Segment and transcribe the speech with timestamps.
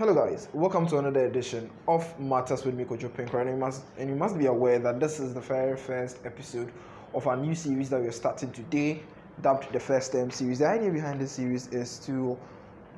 [0.00, 4.08] Hello guys, welcome to another edition of Matters with me, Kojo And you must and
[4.08, 6.72] you must be aware that this is the very first episode
[7.12, 9.02] of our new series that we're starting today,
[9.42, 10.60] dubbed the First Term series.
[10.60, 12.38] The idea behind this series is to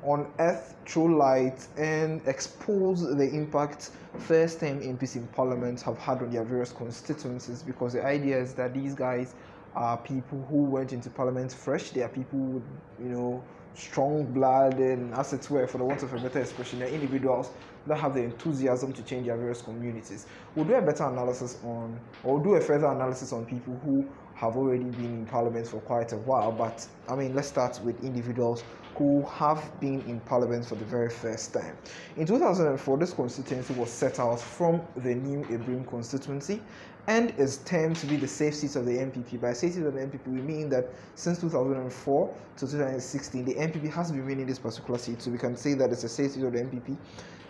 [0.07, 3.89] unearth, throw light, and expose the impact
[4.19, 8.53] first term MPs in Parliament have had on their various constituencies because the idea is
[8.53, 9.35] that these guys
[9.75, 11.89] are people who went into Parliament fresh.
[11.89, 12.61] They are people
[12.97, 13.43] you know,
[13.75, 17.51] strong blood and as it were, for the want of a better expression, they're individuals
[17.85, 20.25] that have the enthusiasm to change their various communities.
[20.55, 24.07] We'll do a better analysis on, or we'll do a further analysis on people who
[24.35, 26.51] have already been in Parliament for quite a while.
[26.51, 28.63] But I mean, let's start with individuals
[28.95, 31.75] who have been in Parliament for the very first time.
[32.17, 36.61] In 2004, this constituency was set out from the new Abrim constituency
[37.07, 39.41] and is termed to be the safe seat of the NPP.
[39.41, 43.91] By safe seat of the NPP, we mean that since 2004 to 2016, the NPP
[43.91, 46.43] has been winning this particular seat, so we can say that it's a safe seat
[46.43, 46.97] of the NPP.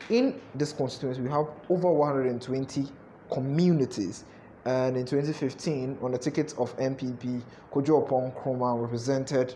[0.10, 2.88] In this constituency, we have over 120
[3.32, 4.26] communities.
[4.66, 9.56] And in 2015, on the ticket of NPP Kojo Oppong Nkrumah represented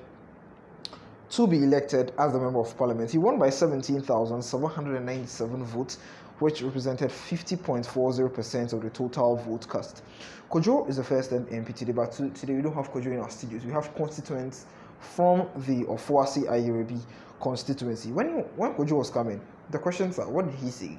[1.29, 3.11] to be elected as a Member of Parliament.
[3.11, 5.97] He won by 17,797 votes,
[6.39, 10.03] which represented 50.40% of the total vote cast.
[10.49, 13.65] Kojo is the first MP today, but today we don't have Kojo in our studios.
[13.65, 14.65] We have constituents
[14.99, 17.01] from the Ofoase Ayirebi
[17.41, 18.11] constituency.
[18.11, 20.97] When, when Kojo was coming, the questions are what did he say?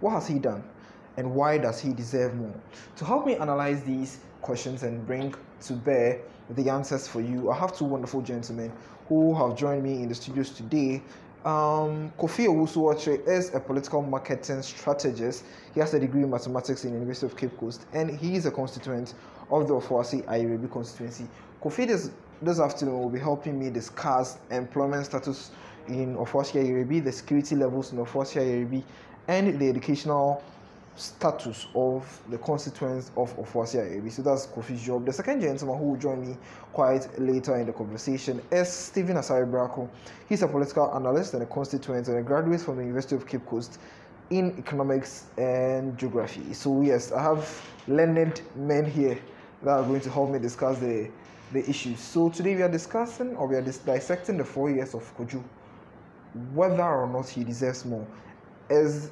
[0.00, 0.62] What has he done?
[1.16, 2.54] And why does he deserve more?
[2.96, 7.56] To help me analyze these questions and bring to bear the answers for you, I
[7.56, 8.72] have two wonderful gentlemen
[9.08, 11.02] who have joined me in the studios today.
[11.44, 15.44] Um, Kofi Owusu is a political marketing strategist.
[15.74, 18.46] He has a degree in mathematics in the University of Cape Coast, and he is
[18.46, 19.14] a constituent
[19.50, 21.26] of the Ofoase Ayirebi constituency.
[21.62, 22.10] Kofi this,
[22.42, 25.50] this afternoon will be helping me discuss employment status
[25.88, 28.82] in Ofoase Ayirebi, the security levels in Ofoase Ayirebi,
[29.28, 30.42] and the educational
[30.96, 34.10] status of the constituents of Ofoase Ayirebi.
[34.12, 35.06] So that's Kofi's job.
[35.06, 36.36] The second gentleman who will join me
[36.72, 39.88] quite later in the conversation is Stephen Asare Brako.
[40.28, 43.46] He's a political analyst and a constituent and a graduate from the University of Cape
[43.46, 43.78] Coast
[44.30, 46.52] in economics and geography.
[46.52, 49.18] So yes, I have learned men here
[49.62, 51.10] that are going to help me discuss the
[51.52, 52.00] the issues.
[52.00, 55.42] So today we are discussing or we are dissecting the four years of Kojo,
[56.54, 58.06] whether or not he deserves more.
[58.70, 59.10] Is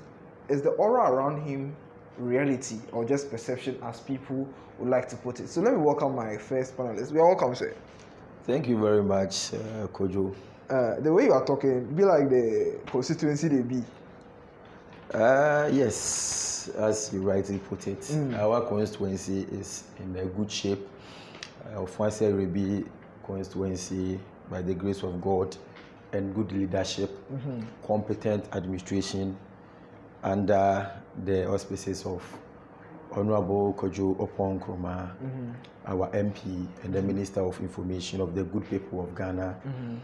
[0.50, 1.74] is the aura around him
[2.18, 4.46] reality or just perception as people
[4.78, 5.48] would like to put it?
[5.48, 7.12] So let me welcome my first panelist.
[7.12, 7.74] We are welcome, sir.
[8.44, 10.34] Thank you very much, uh, Kojo.
[10.68, 13.82] Uh, the way you are talking, be like the constituency they be.
[15.12, 18.38] Uh, yes, as you rightly put it, mm.
[18.38, 20.86] our constituency is in a good shape.
[21.64, 22.86] Uh, Ofoase Ayirebi
[23.24, 24.18] constituency,
[24.50, 25.56] by the grace of God,
[26.12, 27.60] and good leadership, mm-hmm.
[27.86, 29.36] competent administration,
[30.22, 30.90] under
[31.24, 32.22] the auspices of
[33.12, 35.50] Honorable Kojo Oppong Nkrumah, mm-hmm.
[35.86, 39.96] our MP and the Minister of Information of the good people of Ghana, mm-hmm.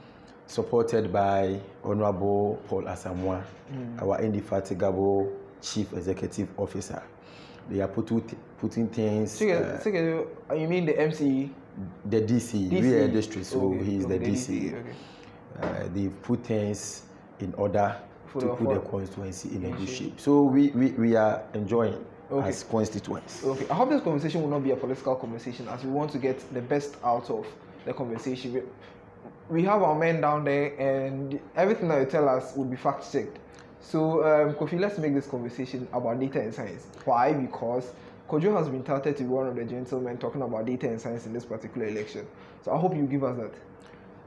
[0.47, 4.01] supported by Honorable Paul Asamoah, mm-hmm.
[4.03, 5.33] our indefatigable
[5.63, 7.03] Chief Executive Officer.
[7.71, 8.11] They are put,
[8.59, 9.33] putting things.
[9.33, 11.51] So, uh, so uh, you mean the MC?
[12.07, 12.81] The DC, DC.
[12.81, 13.85] we are district, so okay.
[13.85, 14.19] he's okay.
[14.19, 14.49] the DC.
[14.49, 14.81] DC.
[14.81, 14.95] Okay.
[15.61, 17.03] Uh, they put things
[17.41, 17.97] in order
[18.39, 20.21] to put the constituency in a good shape.
[20.21, 22.49] So we, we, we are enjoying okay.
[22.49, 23.45] as constituents.
[23.45, 26.19] Okay, I hope this conversation will not be a political conversation as we want to
[26.19, 27.47] get the best out of
[27.85, 28.55] the conversation.
[28.55, 28.63] We,
[29.49, 33.11] we have our men down there and everything that you tell us will be fact
[33.13, 33.39] checked.
[33.81, 36.87] So, um, Kofi, let's make this conversation about data and science.
[37.05, 37.33] Why?
[37.33, 37.93] Because
[38.29, 41.27] Kojo has been touted to be one of the gentlemen talking about data and science
[41.27, 42.27] in this particular election.
[42.65, 43.53] So I hope you give us that.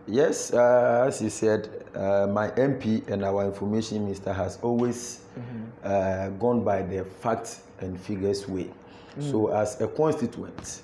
[0.09, 5.65] Yes, uh, as you said, uh, my MP and our information minister has always mm-hmm.
[5.83, 8.71] uh, gone by the facts and figures way.
[9.19, 9.31] Mm.
[9.31, 10.81] So, as a constituent,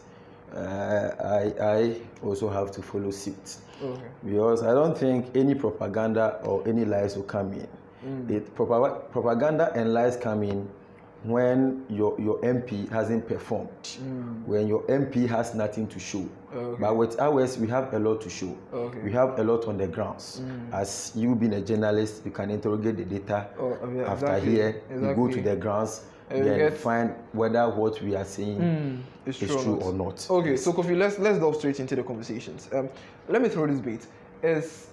[0.55, 4.01] uh, I, I also have to follow suit okay.
[4.23, 7.67] because I don't think any propaganda or any lies will come in.
[8.05, 8.29] Mm.
[8.29, 10.69] It, propaganda and lies come in
[11.23, 14.45] when your, your MP hasn't performed, mm.
[14.45, 16.29] when your MP has nothing to show.
[16.55, 16.81] Okay.
[16.81, 18.57] But with ours, we have a lot to show.
[18.73, 18.99] Okay.
[18.99, 20.41] We have a lot on the grounds.
[20.41, 20.73] Mm.
[20.73, 24.51] As you being a journalist, you can interrogate the data oh, yeah, after exactly.
[24.51, 24.81] here.
[24.89, 25.09] Exactly.
[25.09, 26.77] You go to the grounds, and then get...
[26.77, 29.27] find whether what we are saying mm.
[29.27, 30.27] is true, true or, not.
[30.29, 30.29] not.
[30.29, 32.69] Okay, so Kofi, let's let's delve straight into the conversations.
[32.73, 32.89] Um,
[33.27, 34.07] let me throw this bait.
[34.41, 34.87] Is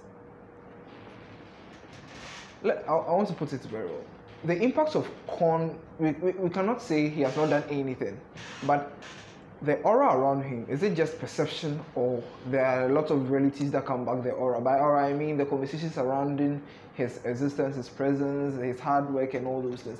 [2.62, 4.04] let, I, I want to put it very well
[4.44, 8.18] the impact of corn, we, we, we, cannot say he has not done anything,
[8.64, 8.92] but
[9.64, 13.70] the aura around him is it just perception or there are a lot of realities
[13.70, 14.60] that come back the aura?
[14.60, 16.62] By aura i mean the conversations surrounding
[16.94, 19.98] his existence his presence his hard work and all those things.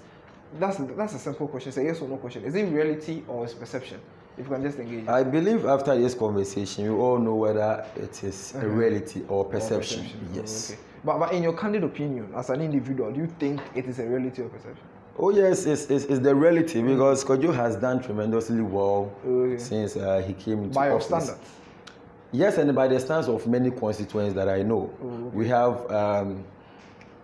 [0.59, 2.44] That's that's a simple question it's a yes or no question.
[2.44, 4.00] Is it reality or is perception?
[4.37, 5.06] If you can just engage.
[5.09, 8.67] I believe after this conversation you all know whether it is a uh-huh.
[8.67, 10.29] reality or perception, or perception.
[10.35, 10.70] yes.
[10.73, 10.81] Okay.
[11.05, 14.06] but, but in your candid opinion as an individual do you think it is a
[14.06, 14.87] reality or perception
[15.19, 19.59] Oh yes, it's, it's, it's the reality because Kojo has done tremendously well okay.
[19.59, 21.09] since uh, he came into by office.
[21.09, 21.50] By standards?
[22.32, 24.91] Yes, and by the standards of many constituents that I know.
[25.03, 25.37] Oh, okay.
[25.37, 26.44] We have um,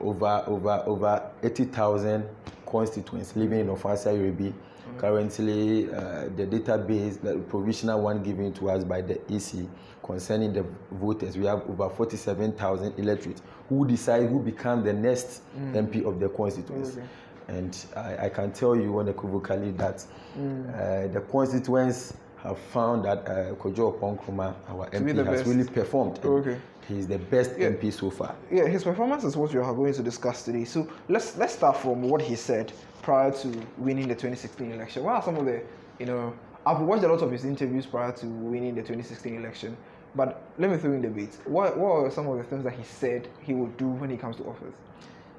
[0.00, 2.28] over over over 80,000
[2.66, 4.52] constituents living in Ofoase Ayirebi.
[4.52, 4.98] Mm.
[4.98, 9.66] Currently, uh, the database, the provisional one given to us by the EC
[10.02, 15.72] concerning the voters, we have over 47,000 electorates who decide who become the next mm.
[15.74, 16.96] MP of the constituents.
[16.96, 17.06] Okay.
[17.48, 20.04] And I, I can tell you unequivocally that
[20.38, 20.68] mm.
[20.68, 25.46] uh, the constituents have found that uh, Kojo Oppong-Nkrumah, our MP, has best.
[25.46, 26.20] really performed.
[26.24, 26.58] Okay.
[26.86, 27.68] He's the best yeah.
[27.68, 28.34] MP so far.
[28.50, 30.64] Yeah, his performance is what we are going to discuss today.
[30.64, 32.72] So let's let's start from what he said
[33.02, 35.04] prior to winning the 2016 election.
[35.04, 35.62] What are some of the,
[35.98, 36.32] you know,
[36.64, 39.76] I've watched a lot of his interviews prior to winning the 2016 election.
[40.14, 41.38] But let me throw in the beats.
[41.44, 44.16] What, what are some of the things that he said he would do when he
[44.16, 44.74] comes to office?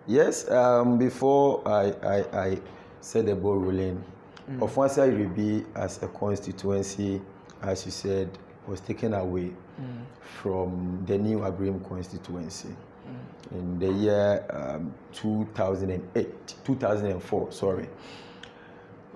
[0.10, 2.58] Yes, um, before I, I, I
[3.00, 4.04] said the ball rolling,
[4.50, 4.58] mm.
[4.58, 7.22] Ofoase Ayirebi as a constituency,
[7.62, 8.28] as you said,
[8.66, 10.04] was taken away mm.
[10.42, 13.52] from the new Abrim constituency mm.
[13.52, 17.88] in the year um, 2008, 2004, sorry.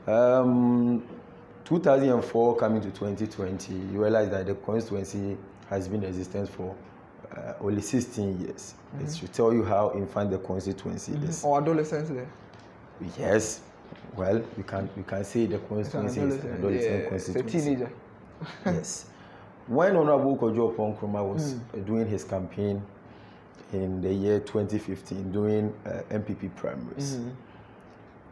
[0.06, 1.04] Um,
[1.66, 5.38] 2004 coming to 2020, you realize that the constituency
[5.72, 6.76] has been in existence for
[7.36, 8.74] uh, only 16 years.
[8.96, 9.06] Mm-hmm.
[9.06, 11.30] It should tell you how infant the constituency mm-hmm.
[11.30, 11.44] is.
[11.44, 12.30] Or adolescence there.
[13.18, 13.62] Yes.
[14.16, 17.58] Well, you can you can say the constituency is an adolescent yeah, constituency.
[17.58, 17.92] It's a teenager.
[18.66, 19.06] yes.
[19.68, 21.86] When Honorable Kojo Oppong-Nkrumah was mm.
[21.86, 22.84] doing his campaign
[23.72, 27.30] in the year 2015, doing uh, NPP primaries, mm-hmm.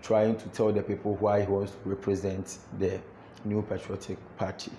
[0.02, 3.00] trying to tell the people why he wants to represent the
[3.46, 4.72] New Patriotic Party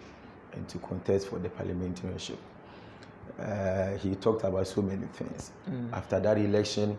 [0.53, 2.37] and to contest for the parliamentarianship
[3.38, 5.52] uh, he talked about so many things.
[5.69, 5.93] Mm.
[5.93, 6.99] After that election,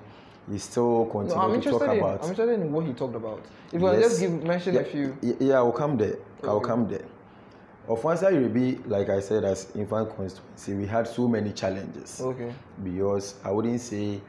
[0.52, 2.24] he still continued no, to talk in, about.
[2.24, 3.46] I'm interested in what he talked about.
[3.72, 4.02] If you yes.
[4.02, 5.18] just give mention yeah, a few.
[5.40, 6.18] Yeah, I'll come there.
[6.40, 6.48] Okay.
[6.48, 7.06] I'll come there.
[7.88, 12.22] Ofoase Ayirebi, like I said, as infant constituency, we had so many challenges.
[12.22, 12.54] Okay.
[12.82, 14.22] Because I wouldn't say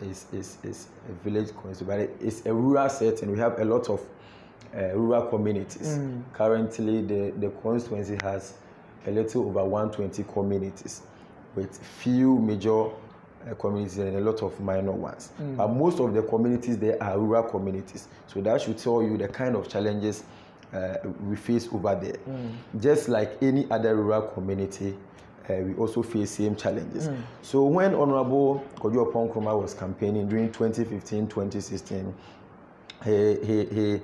[0.00, 3.30] it's, it's, it's a village constituency, but it's a rural setting.
[3.30, 4.00] We have a lot of
[4.74, 5.98] uh, rural communities.
[5.98, 6.22] Mm.
[6.32, 8.54] Currently, the, the constituency has
[9.06, 11.02] a little over 120 communities
[11.54, 12.86] with few major
[13.50, 15.30] uh, communities and a lot of minor ones.
[15.40, 15.56] Mm.
[15.56, 18.08] But most of the communities there are rural communities.
[18.26, 20.24] So that should tell you the kind of challenges
[20.72, 20.96] uh,
[21.26, 22.16] we face over there.
[22.28, 22.80] Mm.
[22.80, 24.96] Just like any other rural community,
[25.48, 27.08] uh, we also face same challenges.
[27.08, 27.22] Mm.
[27.42, 32.14] So when Honorable Kojo Oppong-Nkrumah was campaigning during 2015, 2016,
[33.04, 34.00] he, he, he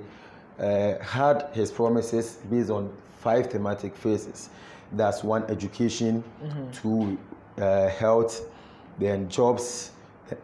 [0.59, 4.49] uh, had his promises based on five thematic phases.
[4.91, 6.71] That's one, education, mm-hmm.
[6.71, 7.17] two,
[7.59, 8.49] uh, health,
[8.97, 9.91] then jobs,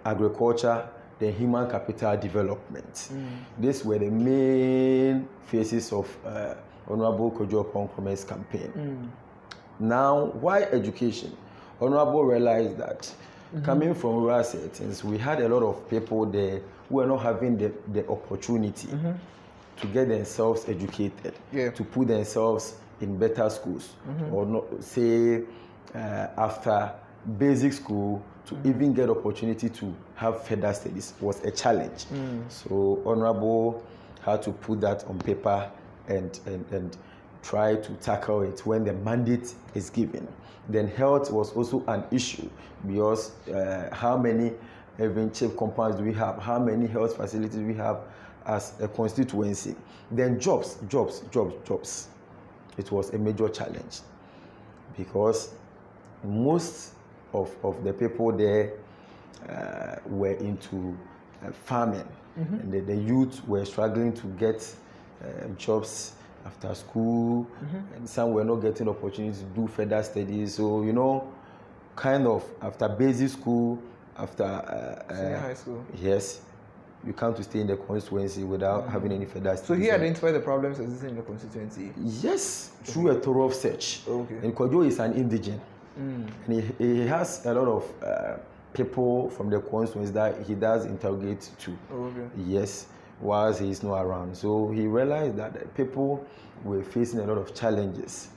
[0.05, 0.87] agriculture,
[1.19, 2.93] then human capital development.
[2.93, 3.27] Mm.
[3.59, 6.55] These were the main phases of uh,
[6.87, 8.71] Honorable Kojo Oppong-Nkrumah's campaign.
[8.75, 9.09] Mm.
[9.79, 11.35] Now, why education?
[11.81, 13.65] Honorable realized that mm-hmm.
[13.65, 17.57] coming from rural settings, we had a lot of people there who were not having
[17.57, 19.11] the, the opportunity mm-hmm.
[19.81, 21.71] to get themselves educated, yeah.
[21.71, 24.33] to put themselves in better schools, mm-hmm.
[24.33, 25.41] or not say
[25.93, 26.93] uh, after
[27.37, 28.69] basic school to mm.
[28.69, 32.05] even get opportunity to have further studies was a challenge.
[32.05, 32.43] Mm.
[32.49, 33.83] So Honorable
[34.23, 35.69] had to put that on paper
[36.07, 36.97] and, and, and
[37.43, 40.27] try to tackle it when the mandate is given.
[40.69, 42.49] Then health was also an issue
[42.87, 44.51] because uh, how many
[44.99, 46.37] even CHPS compounds do we have?
[46.39, 47.99] How many health facilities we have
[48.45, 49.75] as a constituency?
[50.11, 52.07] Then jobs, jobs, jobs, jobs.
[52.77, 53.99] It was a major challenge
[54.97, 55.53] because
[56.23, 56.94] most
[57.35, 58.73] of, of the people there
[59.49, 60.97] uh, were into
[61.43, 62.07] uh, farming.
[62.39, 62.55] Mm-hmm.
[62.55, 64.73] And the, the, youth were struggling to get
[65.23, 66.13] uh, jobs
[66.45, 67.95] after school, mm-hmm.
[67.95, 70.55] and some were not getting opportunities to do further studies.
[70.55, 71.31] So, you know,
[71.95, 73.81] kind of after basic school,
[74.17, 75.85] after uh, uh, high school.
[76.01, 76.41] Yes,
[77.05, 78.91] you come to stay in the constituency without mm-hmm.
[78.91, 79.67] having any further studies.
[79.67, 81.93] So he identified the problems existing in the constituency?
[82.21, 83.19] Yes, through okay.
[83.19, 84.01] a thorough search.
[84.07, 84.37] Okay.
[84.43, 85.61] And Kojo is an indigent.
[85.99, 86.31] Mm.
[86.47, 88.37] And he, he has a lot of uh,
[88.73, 91.77] people from the constituents that he does interrogate to.
[91.91, 92.27] okay.
[92.37, 92.87] Yes,
[93.21, 94.35] whilst he is not around.
[94.35, 96.25] So he realized that people
[96.63, 98.29] were facing a lot of challenges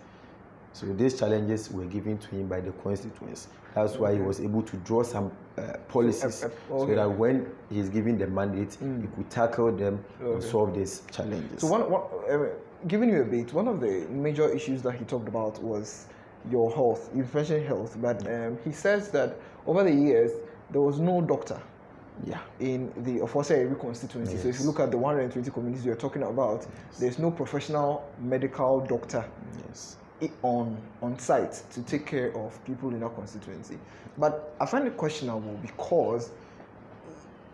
[0.79, 3.49] So these challenges were given to him by the constituents.
[3.75, 7.11] That's why he was able to draw some uh, policies So, uh, uh, so that
[7.11, 11.63] when he's given the mandate, he could tackle them and solve these challenges.
[11.63, 12.47] So one, one uh,
[12.87, 16.07] giving you a bit, one of the major issues that he talked about was
[16.51, 17.15] your health.
[17.15, 19.37] Mentioned health, but um, he says that
[19.67, 20.33] over the years
[20.71, 21.61] there was no doctor
[22.27, 22.41] yeah.
[22.61, 24.37] in the Ofoase constituency.
[24.37, 26.67] So if you look at the 120 communities you're talking about,
[26.99, 29.25] there's no professional medical doctor
[29.67, 29.97] Yes.
[30.43, 33.79] on on site to take care of people in that constituency.
[34.17, 36.31] But I find it questionable because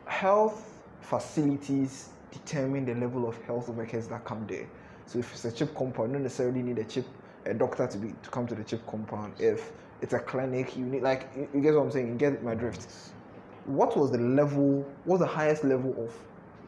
[0.06, 0.70] health
[1.00, 4.66] facilities determine the level of health workers that come there.
[5.06, 7.04] So if it's a CHPS compound, you don't necessarily need a CHPS
[7.46, 9.34] a doctor to be to come to the CHPS compound.
[9.38, 12.08] If it's a clinic, you need like you, you get what I'm saying.
[12.08, 12.86] You get my drift.
[13.66, 14.82] What was the level?
[15.04, 16.14] What was the highest level of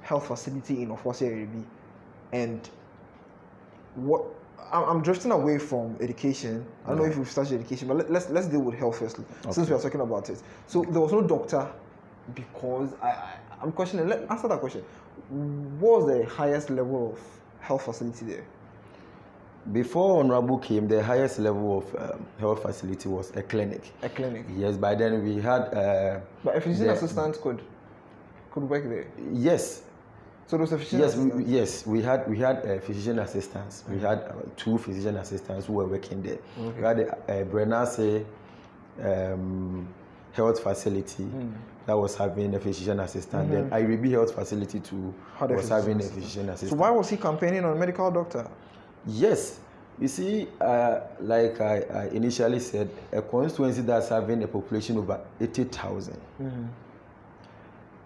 [0.03, 1.65] health facility in Ofoase Ayirebi?
[2.33, 2.69] And
[3.95, 4.25] what
[4.73, 6.67] I'm, drifting away from education.
[6.85, 9.19] I don't know if we've started education, but let, let's let's deal with health first,
[9.51, 10.43] since we are talking about it.
[10.67, 11.71] So there was no doctor
[12.35, 14.09] because I, I I'm questioning.
[14.09, 14.83] Let answer that question.
[15.79, 17.21] What was the highest level of
[17.61, 18.45] health facility there?
[19.73, 23.93] Before Honorable came, the highest level of um, health facility was a clinic.
[24.03, 24.45] A clinic.
[24.57, 27.61] Yes, by then we had, uh, But a physician The- assistant could
[28.53, 29.07] could work there.
[29.33, 29.83] yes,
[30.47, 33.83] So there was a physician yes, we, yes, we had we had uh, physician assistants.
[33.91, 36.39] We had uh, two physician assistants who were working there.
[36.57, 38.25] We had the uh, Brenase
[39.03, 39.89] um,
[40.33, 41.51] health facility Hmm.
[41.87, 43.51] that was having a physician assistant.
[43.51, 46.71] Then Ayirebi Health Facility too Had was having a physician assistant.
[46.71, 48.47] So why was he campaigning on a medical doctor?
[49.07, 49.61] Yes.
[49.99, 55.19] You see, uh, like I, I initially said, a constituency that's having a population over
[55.41, 56.21] 80,000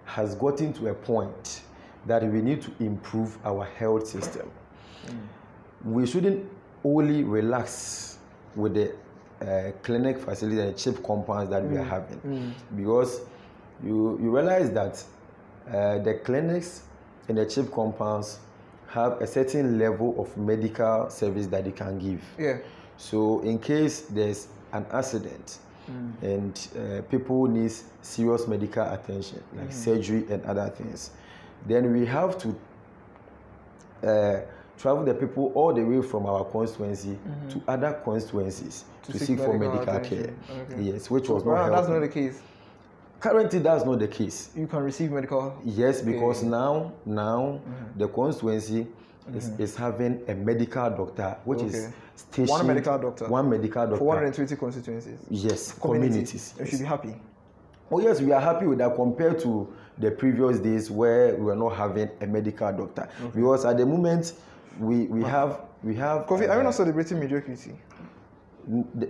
[0.05, 1.63] has gotten to a point
[2.07, 4.49] that we need to improve our health system.
[5.85, 6.49] We shouldn't
[6.85, 8.19] only relax
[8.55, 8.93] with the
[9.41, 12.55] uh, clinic facility and CHPS compounds that we are having.
[12.77, 13.21] Because
[13.83, 15.03] you, you realize that
[15.69, 16.83] uh, the clinics
[17.29, 18.39] and the CHPS compounds
[18.91, 22.23] have a certain level of medical service that they can give.
[22.39, 22.59] Yeah.
[22.97, 25.59] So in case there's an accident
[26.23, 31.11] and uh, people need serious medical attention, like surgery and other things,
[31.67, 32.49] then we have to
[34.07, 34.41] uh,
[34.79, 37.19] travel the people all the way from our constituency
[37.49, 40.35] to other constituencies to, seek seek, for medical medical care.
[40.71, 40.83] Okay.
[40.83, 41.95] Yes, which was Well, not that's helping.
[41.95, 42.43] not the case.
[43.21, 44.51] Currently, that's not the case.
[44.57, 45.55] You can receive medical.
[45.65, 46.49] Yes, because Okay.
[46.49, 47.99] now now Mm-hmm.
[47.99, 48.87] the constituency
[49.35, 53.29] is, is having a medical doctor, which is stationed One medical doctor.
[53.29, 53.99] One medical doctor.
[53.99, 55.19] For 120 constituencies.
[55.29, 56.55] Yes, Communities.
[56.55, 56.55] communities.
[56.59, 57.15] You should be happy.
[57.93, 61.57] Oh yes, we are happy with that compared to the previous days where we were
[61.57, 63.09] not having a medical doctor.
[63.35, 64.33] Because at the moment
[64.79, 67.73] we we have we have Kofi, are you uh, not celebrating mediocrity?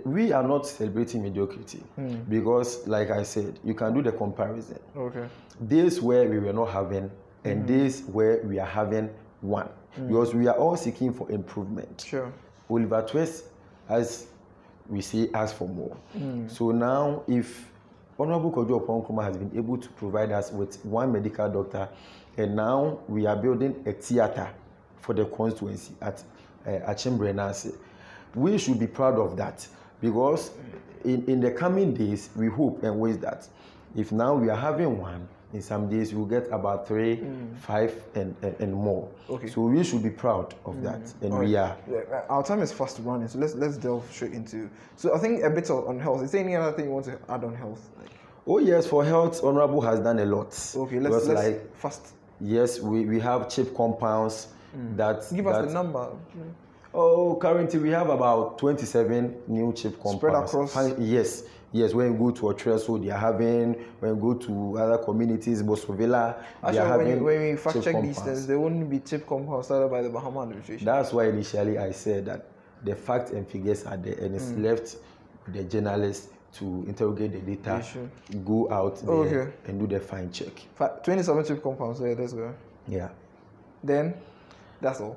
[0.05, 2.15] We are not celebrating mediocrity Hmm.
[2.29, 4.79] because like I said, you can do the comparison.
[4.95, 5.27] Okay.
[5.67, 7.11] days where we were not having
[7.43, 7.67] and Mm-hmm.
[7.67, 9.09] days where we are having
[9.41, 10.07] one Mm.
[10.07, 12.31] because we are all seeking for improvement Sure.
[12.69, 13.45] oliver twist
[13.89, 14.27] as
[14.89, 16.49] we say ask for more Mm.
[16.49, 17.69] so now if
[18.17, 21.89] honorable Kojo Oppong Nkrumah has been able to provide us with one medical doctor
[22.37, 24.47] and now we are building a theater
[25.01, 26.23] for the constituency at
[26.65, 27.73] uh, achimbre nase
[28.35, 29.67] we should be proud of that
[30.01, 30.51] because
[31.05, 33.47] in, in the coming days we hope and wish that
[33.95, 37.19] if now we are having one in some days we'll get about three
[37.61, 39.35] five and, and, and more Mm.
[39.35, 39.47] Okay.
[39.47, 39.53] Mm.
[39.53, 42.99] so we should be proud of that and we are Yeah, our time is fast
[43.03, 44.69] running, so let's let's delve straight into.
[44.95, 46.21] So I think a bit on health.
[46.23, 47.89] Is there any other thing you want to add on health?
[47.99, 48.11] Like,
[48.47, 50.47] Oh yes, for health, honorable has done a lot.
[50.75, 52.13] okay, let's Because, let's like fast.
[52.39, 54.47] yes, we, we have CHPS compounds
[54.95, 55.35] that Mm.
[55.35, 56.07] Give that, us the number.
[56.93, 60.17] Oh, currently we have about 27 new CHPS compounds.
[60.17, 61.93] Spread across- Yes, yes.
[61.93, 63.75] When you go to Otreso, they are having.
[64.01, 67.17] When you go to other communities, Bosovila, they Actually, are when, having.
[67.19, 70.09] you, when we fact check these things, there wouldn't be CHPS compounds started by the
[70.09, 70.85] Mahama administration.
[70.85, 72.45] That's why initially I said that
[72.83, 74.63] the facts and figures are there, and it's Mm.
[74.63, 74.97] left
[75.47, 77.81] the journalists to interrogate the data,
[78.43, 79.51] go out there Okay.
[79.67, 80.51] and do the fine check.
[81.03, 82.01] 27 CHPS compounds.
[82.01, 82.51] Yeah, let's go.
[82.85, 83.07] Yeah.
[83.81, 84.13] Then,
[84.81, 85.15] that's all.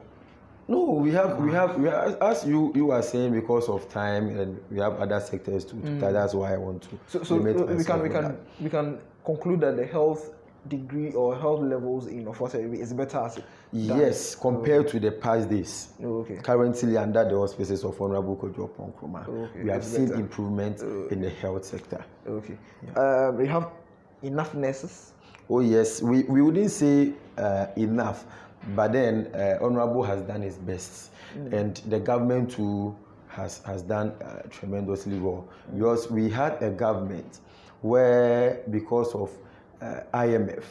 [0.67, 4.59] No, we have, we have, we as you you are saying, because of time, and
[4.71, 5.75] we have other sectors to.
[5.77, 6.89] to That's why I want to.
[6.89, 6.99] Mm.
[7.07, 8.37] So, so we can we can that.
[8.61, 10.31] we can conclude that the health
[10.69, 13.39] degree or health levels in Ofoase is better as
[13.73, 15.89] Yes, compared to the past days.
[16.03, 16.37] Oh, okay.
[16.37, 20.21] Currently, under the auspices of Honorable Kojo Oppong Nkrumah, Okay, we have it's seen better.
[20.21, 20.81] improvement
[21.11, 22.03] in the health sector.
[22.27, 22.57] Okay.
[22.97, 23.69] Uh, we have
[24.23, 25.13] enough nurses.
[25.51, 28.25] Oh yes, we, we wouldn't say uh, enough,
[28.75, 31.53] but then uh, Honorable has done his best, Mm.
[31.53, 32.95] and the government too
[33.29, 37.41] has, has done uh, tremendously well because we had a government
[37.83, 39.31] where, because of
[39.83, 40.63] uh, IMF,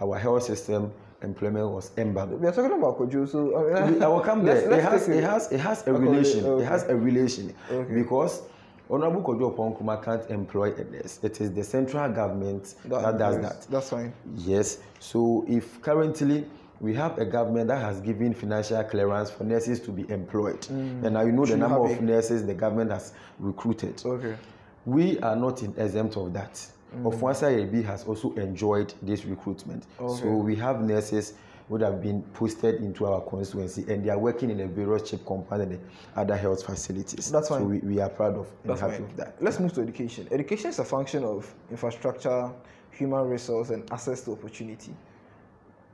[0.00, 0.92] our health system
[1.22, 2.40] employment was embargoed.
[2.40, 4.68] We are talking about Kojo, so I, mean, I will come there.
[4.68, 6.44] Let's, let's it, has, it, has, it has a relation.
[6.44, 6.62] Okay.
[6.62, 7.94] It has a relation okay.
[7.94, 8.42] because
[8.90, 11.18] Honorable Kojo Oppong can't employ a nurse.
[11.22, 13.66] It is the central government that, that does that.
[13.70, 14.12] That's fine.
[14.36, 14.78] Yes.
[15.00, 16.44] So if currently
[16.80, 20.60] we have a government that has given financial clearance for nurses to be employed.
[20.62, 21.04] Mm.
[21.04, 24.02] And now you know Should the number of nurses the government has recruited.
[24.04, 24.36] Okay.
[24.84, 26.54] We are not in exempt of that.
[26.94, 27.12] Mm.
[27.12, 29.84] Ofoase AB has also enjoyed this recruitment.
[30.00, 30.22] Okay.
[30.22, 31.34] So we have nurses
[31.68, 35.26] would have been posted into our constituency and they are working in a various CHPS
[35.26, 35.80] compound and
[36.14, 37.30] other health facilities.
[37.30, 37.60] That's fine.
[37.60, 39.02] So we, we are proud of and That's happy fine.
[39.02, 39.36] with that.
[39.40, 40.28] Let's move to education.
[40.30, 42.52] Education is a function of infrastructure,
[42.92, 44.94] human resource, and access to opportunity.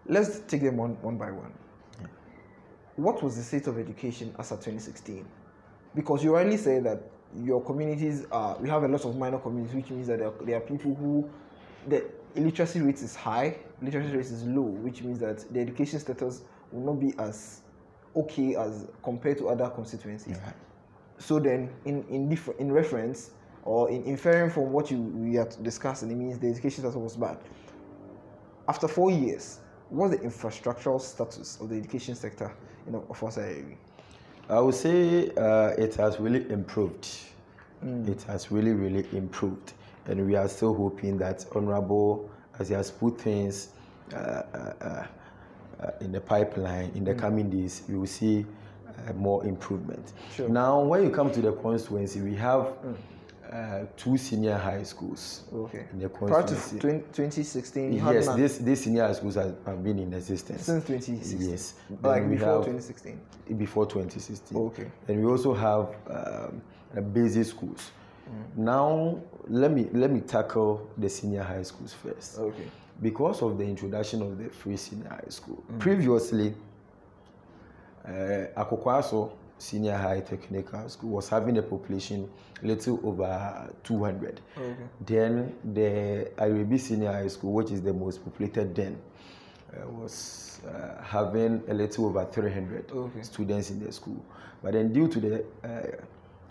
[0.07, 1.53] Let's take them one, one by one.
[2.01, 2.07] Yeah.
[2.97, 5.25] What was the state of education as of 2016?
[5.95, 7.03] Because you already say that
[7.37, 10.45] your communities are, we have a lot of minor communities, which means that there are,
[10.45, 11.29] there are people who,
[11.89, 12.05] the
[12.35, 16.95] illiteracy rate is high, literacy rate is low, which means that the education status will
[16.95, 17.63] not be as
[18.15, 20.37] okay as compared to other constituencies.
[20.37, 20.53] Yeah.
[21.19, 23.31] So then, in in different in reference
[23.65, 27.17] or in inferring from what you we are discussing, it means the education status was
[27.17, 27.39] bad.
[28.69, 29.61] After four years,
[29.93, 32.51] what's the infrastructural status of the education sector
[32.87, 33.77] in Ofoase area?
[34.49, 37.07] I would say uh, it has really improved.
[37.85, 38.09] Mm.
[38.09, 39.75] It has really, really improved.
[40.07, 43.69] And we are still hoping that Honorable, as he has put things
[44.13, 45.07] uh, uh, uh,
[45.81, 47.19] uh in the pipeline in the mm.
[47.19, 48.47] coming days, you will see
[49.09, 50.13] uh, more improvement.
[50.35, 50.49] Sure.
[50.49, 52.97] Now, when you come to the constituency, we have mm
[53.51, 55.43] uh, two senior high schools.
[55.53, 55.87] Okay.
[55.93, 60.13] In the Prior to 2016, yes, this this senior high schools have, have been in
[60.13, 61.51] existence since 2016.
[61.51, 63.21] Yes, like before have, 2016.
[63.59, 64.57] Before 2016.
[64.57, 64.91] Okay.
[65.09, 66.63] And we also have um,
[67.13, 67.91] basic schools.
[68.29, 68.57] Mm.
[68.57, 69.19] Now,
[69.49, 72.39] let me let me tackle the senior high schools first.
[72.39, 72.69] Okay.
[73.01, 75.79] Because of the introduction of the free senior high school, mm.
[75.81, 76.55] previously,
[78.05, 78.11] uh,
[78.57, 82.29] Akokwaso senior high technical school was having a population
[82.63, 84.77] a little over 200 okay.
[85.07, 88.99] then the Ayirebi senior high school which is the most populated then
[89.73, 93.23] uh, was uh, having a little over 300 okay.
[93.23, 94.25] students in the school
[94.65, 96.03] but then due to the uh,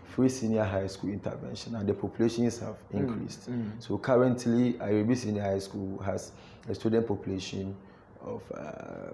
[0.05, 3.83] free senior high school intervention and the populations have mm, increased mm, mm.
[3.83, 6.31] so currently Ayirebi senior high school has
[6.69, 7.75] a student population
[8.21, 9.11] of uh,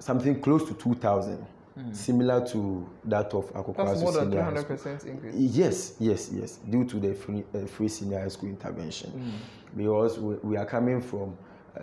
[0.00, 1.46] something close to 2000
[1.80, 1.94] Mm.
[1.96, 5.34] similar to that of Akokwa That's more than 300% increase.
[5.34, 9.10] Yes, yes, yes, due to the free, uh, free senior high school intervention.
[9.10, 9.76] Mm.
[9.76, 11.36] Because we, we, are coming from
[11.76, 11.80] uh,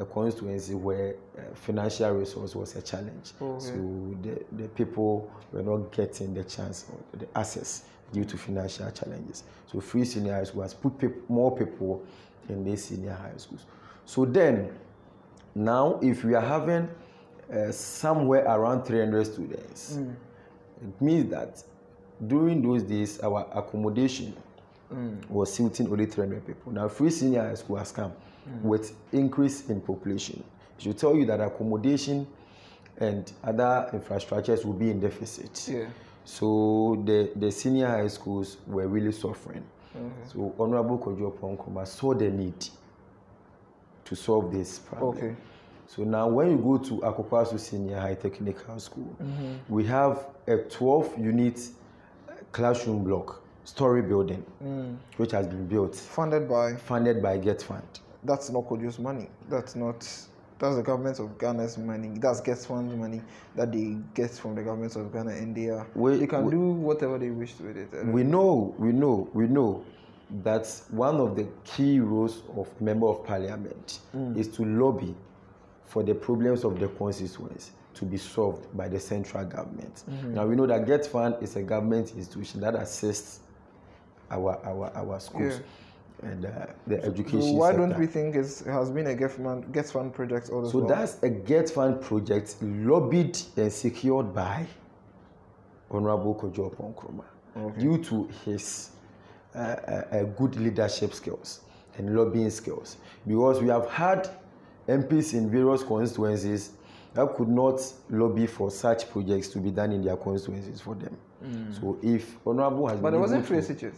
[0.00, 3.32] a constituency where uh, financial resource was a challenge.
[3.40, 3.64] Okay.
[3.64, 8.90] So the, the people were not getting the chance or the access due to financial
[8.90, 9.44] challenges.
[9.70, 12.04] So free senior high school has put pe- more people
[12.48, 13.66] in these senior high schools.
[14.04, 14.70] So then,
[15.54, 16.88] now if we are having
[17.52, 19.94] uh, somewhere around 300 students.
[19.94, 20.14] Mm.
[20.82, 21.62] It means that
[22.26, 24.34] during those days, our accommodation
[24.92, 25.28] mm.
[25.28, 26.72] was suiting only 300 people.
[26.72, 28.62] Now, free senior high school has come mm.
[28.62, 30.42] with increase in population.
[30.78, 32.26] It should tell you that accommodation
[32.98, 35.68] and other infrastructures will be in deficit.
[35.70, 35.86] Yeah.
[36.24, 39.62] So the, the senior high schools were really suffering.
[39.96, 40.28] Mm-hmm.
[40.28, 42.66] So Honorable Kojo Oppong saw the need
[44.04, 45.16] to solve this problem.
[45.16, 45.36] Okay.
[45.86, 49.54] So now when you go to Akokwaso Senior High Technical School, mm-hmm.
[49.68, 51.60] we have a 12 unit
[52.52, 54.96] classroom block story building mm.
[55.16, 57.82] which has been built funded by funded by GETFund
[58.22, 59.98] that's not Kojo's money that's not
[60.58, 63.20] that's the government of Ghana's money that's GETFund money
[63.56, 66.52] that they get from the government of Ghana and they are we, they can we,
[66.52, 69.84] do whatever they wish with it we know we know we know
[70.44, 74.36] that one of the key roles of member of parliament mm.
[74.36, 75.14] is to lobby
[75.86, 80.02] for the problems of the constituents to be solved by the central government.
[80.10, 80.34] Mm-hmm.
[80.34, 83.40] Now we know that GETFund is a government institution that assists
[84.30, 85.54] our our our schools.
[85.54, 85.60] Yeah.
[86.22, 87.42] And uh, the education.
[87.42, 87.88] So why sector.
[87.88, 90.72] don't we think it has been a GETFund, Get Fund project all the time?
[90.72, 90.88] So well?
[90.88, 94.66] that's a GETFund project lobbied and secured by
[95.90, 97.24] Honorable Kojo Oppong Nkrumah
[97.56, 97.80] okay.
[97.80, 98.90] due to his
[99.54, 101.60] uh, uh, good leadership skills
[101.98, 102.96] and lobbying skills.
[103.26, 104.30] Because we have had
[104.88, 106.72] MPs in various constituencies
[107.14, 111.16] that could not lobby for such projects to be done in their constituencies for them.
[111.44, 111.80] Mm.
[111.80, 113.94] So if honorable has but there wasn't free SHS.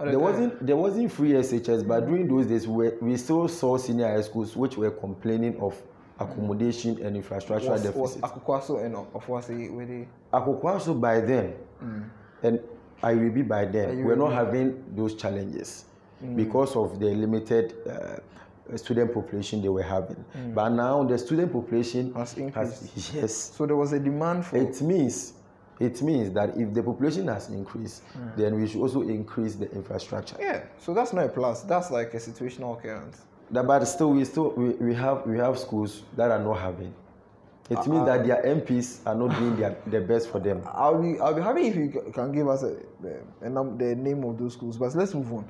[0.00, 4.08] There wasn't there wasn't free SHS, but during those days we, we still saw senior
[4.08, 5.80] high schools which were complaining of
[6.18, 8.22] accommodation and infrastructural Was, was deficit.
[8.22, 10.08] Akukwaso and Ofuasi were they?
[10.32, 11.54] Akokwaso by then
[12.42, 12.58] and
[13.02, 15.84] IUB by then we're not having those challenges
[16.34, 18.16] because of the limited uh,
[18.76, 20.16] student population they were having.
[20.32, 20.54] Hmm.
[20.54, 23.14] But now the student population Has increased.
[23.14, 23.34] yes.
[23.34, 24.56] So there was a demand for.
[24.56, 25.34] It means
[25.80, 28.28] it means that if the population has increased, hmm.
[28.36, 30.36] then we should also increase the infrastructure.
[30.40, 30.62] yeah.
[30.78, 31.62] So that's not a plus.
[31.62, 33.22] That's like a situational occurrence.
[33.50, 36.94] That- But still, we still we, we have we have schools that are not having.
[37.70, 40.62] It uh, means that uh, their MPs are not doing their, their best for them.
[40.66, 42.76] I'll be I'll be happy if you can give us a,
[43.42, 44.76] a, a num- the name of those schools.
[44.76, 45.44] But let's move on.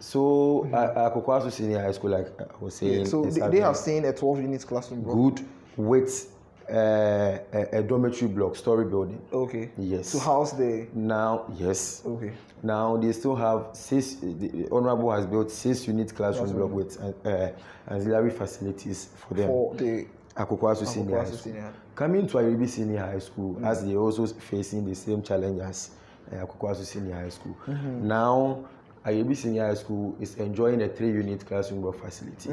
[0.00, 3.62] So, uh, Akokwaso Senior High School, like I was saying, so is they, they having
[3.62, 5.02] have seen a 12 units classroom.
[5.02, 5.16] block.
[5.36, 6.32] good with
[6.70, 9.20] uh, a, a dormitory block, story building.
[9.32, 9.70] Okay.
[9.78, 10.12] Yes.
[10.12, 10.86] To house the.
[10.94, 12.02] Now, yes.
[12.04, 12.32] Okay.
[12.62, 14.14] Now they still have six.
[14.14, 17.48] The honorable has built six unit classroom block with uh,
[17.90, 19.46] auxiliary facilities for them.
[19.48, 20.06] For the
[20.36, 21.38] Akokwaso Senior High School.
[21.38, 21.72] Senior.
[21.94, 25.90] Coming to Aribi Senior High School, as they also facing the same challenge as
[26.32, 27.56] uh, Akokwaso Senior High School.
[27.66, 28.64] Now,
[29.08, 32.50] Aribi Senior High School is enjoying a three-unit classroom block facility.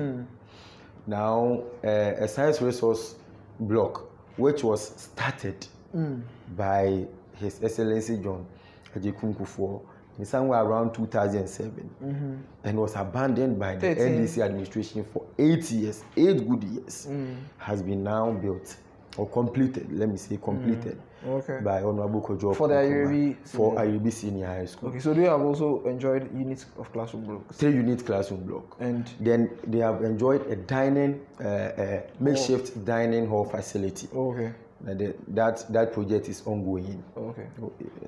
[1.08, 3.16] Now, uh, a science resource
[3.60, 5.68] block, which was started
[6.56, 8.46] by His Excellency John
[8.94, 9.82] Kufuor
[10.18, 11.90] in somewhere around 2007
[12.64, 14.26] and was abandoned by the 13.
[14.26, 17.08] NDC administration for eight years, eight good years,
[17.58, 18.78] has been now built
[19.18, 21.60] or completed, let me say completed, Okay.
[21.64, 24.00] by Honorable Kojo For the Ayubi for Senior.
[24.00, 24.90] Ayubi Senior High School.
[24.90, 25.00] Okay.
[25.00, 27.58] So they have also enjoyed units of classroom blocks.
[27.58, 28.78] Three unit classroom block.
[28.80, 34.08] And Then they have enjoyed a dining, uh, uh, makeshift dining hall facility.
[34.14, 34.54] okay.
[35.30, 37.02] That that project is ongoing.
[37.18, 37.48] Okay.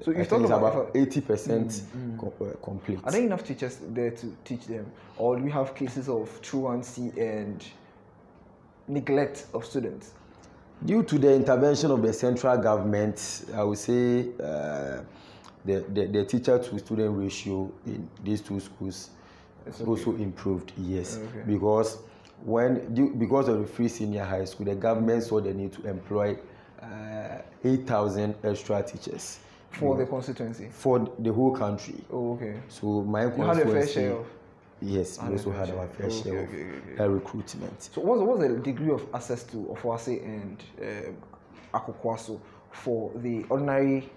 [0.03, 1.81] So think talked about- about eighty percent
[2.19, 2.99] co- uh, complete.
[3.03, 4.85] Are there enough teachers there to teach them,
[5.17, 7.65] or do we have cases of truancy and
[8.87, 10.11] neglect of students?
[10.85, 15.01] Due to the intervention of the central government, I would say uh,
[15.65, 19.09] the, the the teacher to student ratio in these two schools
[19.65, 20.71] It's also improved.
[20.77, 21.43] Yes, Okay.
[21.47, 21.97] because
[22.45, 25.87] when due, because of the free senior high school, the government saw the need to
[25.89, 26.37] employ
[26.81, 29.39] uh, eight thousand extra teachers
[29.71, 30.67] For the constituency.
[30.71, 31.95] for the whole country.
[32.11, 32.53] Oh, okay.
[32.69, 34.25] So my You had a fair share of.
[34.81, 37.07] Yes, we also had our fair Okay, share of okay, okay, okay.
[37.07, 37.81] recruitment.
[37.93, 41.17] So what's, what's the degree of access to Ofuase and um,
[41.73, 42.39] Akukwaso
[42.71, 44.09] for the ordinary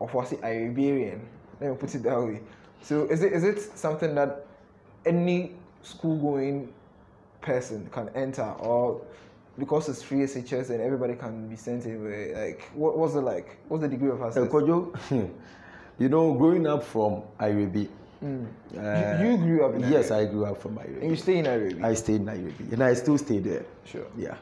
[0.00, 1.26] Ofuase Iberian?
[1.60, 2.40] Let me put it that way.
[2.82, 4.46] So is it is it something that
[5.06, 5.52] any
[5.82, 6.72] school going
[7.40, 9.00] person can enter or
[9.58, 13.56] because it's free SHS and everybody can be sent anywhere, like what was it like?
[13.68, 14.46] What's the degree of access?
[14.48, 14.94] Kojo,
[15.98, 17.88] you know, growing up from Ayirebi,
[18.22, 18.48] You,
[18.78, 21.82] uh, you grew up in yes, I grew up from and you stay in Nairobi.
[21.82, 23.64] I stayed in Ayirebi, and I still stay there.
[23.84, 24.06] Sure.
[24.16, 24.36] Yeah.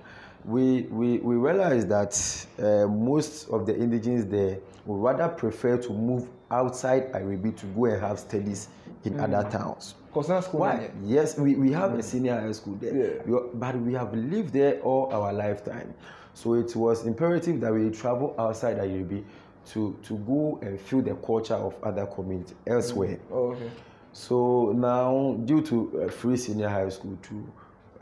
[0.45, 2.15] We, we, we realized that
[2.59, 7.87] uh, most of the indigents there would rather prefer to move outside Ayirebi to go
[7.87, 8.69] and have studies
[9.05, 9.95] in other towns.
[10.07, 10.61] Because that's school.
[10.61, 10.91] Why?
[11.03, 13.23] Yes, we, we have a senior high school there, Yeah.
[13.27, 15.93] We are- but we have lived there all our lifetime.
[16.35, 19.25] So it was imperative that we travel outside Ayubi
[19.67, 23.19] to, to go and feel the culture of other communities elsewhere.
[23.33, 23.71] Oh, okay.
[24.13, 27.53] So now, due to uh, free senior high school to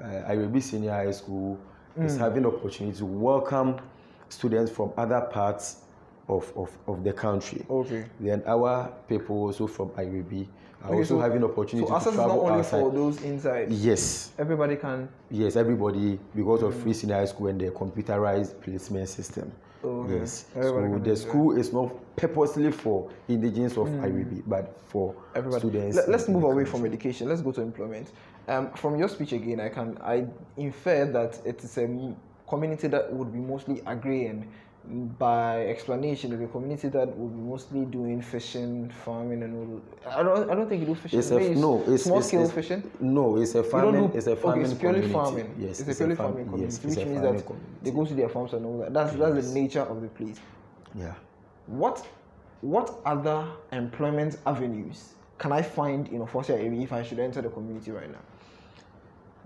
[0.03, 1.59] uh, Ayubi Senior High School
[1.99, 2.07] Mm.
[2.07, 3.77] is having the opportunity to welcome
[4.31, 5.83] students from other parts
[6.29, 7.65] of, of, of the country.
[7.69, 8.05] Okay.
[8.21, 10.47] Then our people also from IRB
[10.83, 12.81] are Okay, also so- having opportunity So access to is not only outside.
[12.81, 13.71] for those inside.
[13.71, 15.09] Yes, Everybody can.
[15.31, 19.51] yes, everybody because of free senior high school and the computerized placement system.
[19.85, 20.19] Oh, okay.
[20.21, 25.59] Yes, Everybody so the school is not purposely for indigenous of IRB, but for Everybody.
[25.61, 25.97] students.
[25.97, 27.29] Let, us move away from education.
[27.29, 28.13] Let's go to employment.
[28.47, 32.15] Um, from your speech again, I can I infer that it is a
[32.49, 34.47] community that would be mostly agrarian.
[35.19, 39.81] By explanation, it's a community that would be mostly doing fishing, farming, and all.
[40.13, 40.51] I don't.
[40.51, 41.21] I don't think you do fishing.
[41.21, 41.85] It's a Maybe no.
[41.87, 42.91] It's small it's- scale it's- fishing.
[42.99, 44.09] No, it's a farming.
[44.09, 45.13] do- it's a farming okay, it's purely community.
[45.13, 45.55] farming.
[45.57, 47.55] Yes, it's, a purely farm- farming community, Yes, it's which means that community.
[47.85, 48.93] they go to their farms and all that.
[48.93, 50.41] That's that's the nature of the place.
[50.97, 51.15] Yeah.
[51.69, 52.05] What
[52.63, 57.51] what other employment avenues can I find in Ofoase area if I should enter the
[57.51, 58.19] community right now?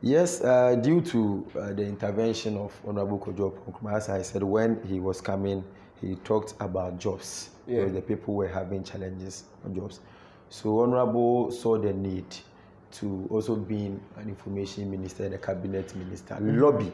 [0.03, 4.83] Yes, uh, due to uh, the intervention of Honorable Kojo Nkrumah, as I said, when
[4.87, 5.65] he was coming,
[6.01, 7.51] he talked about jobs.
[7.67, 7.87] Yeah.
[7.87, 10.01] The people were having challenges on jobs.
[10.51, 12.27] So Honorable saw the need
[12.93, 16.93] to also being an information minister and a cabinet minister, lobby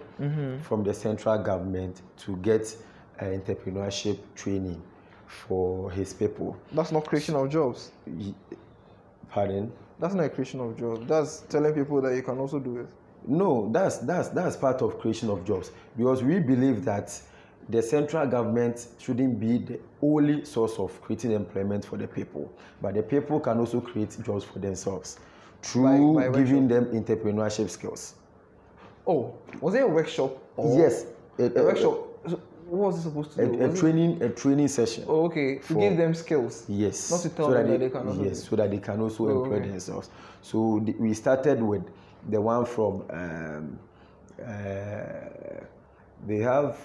[0.63, 2.75] from the central government to get
[3.21, 4.81] uh, entrepreneurship training
[5.27, 6.57] for his people.
[6.73, 7.91] That's not creation of jobs.
[8.07, 8.35] He-
[9.29, 9.73] Pardon?
[10.03, 11.07] That's not a creation of jobs.
[11.07, 12.89] That's telling people that you can also do it.
[13.25, 17.17] No, that's that's that's part of creation of jobs because we believe that
[17.69, 22.95] the central government shouldn't be the only source of creating employment for the people, but
[22.95, 25.21] the people can also create jobs for themselves
[25.63, 28.15] through By- by giving them entrepreneurship skills.
[29.07, 30.37] Oh, was it a workshop?
[30.57, 31.07] Or yes,
[31.39, 31.99] a, A workshop.
[32.73, 33.61] What was it supposed to a, do?
[33.63, 35.05] a it- training a training session.
[35.07, 35.57] Oh, okay.
[35.57, 36.65] To for- give them skills.
[36.69, 37.11] Yes.
[37.11, 38.47] Not to tell so them that that they can also yes, do.
[38.49, 39.69] so that they can also Oh, employ okay.
[39.69, 40.09] themselves.
[40.41, 41.83] So the, we started with
[42.31, 43.79] the one from um,
[44.43, 45.61] uh,
[46.27, 46.79] they have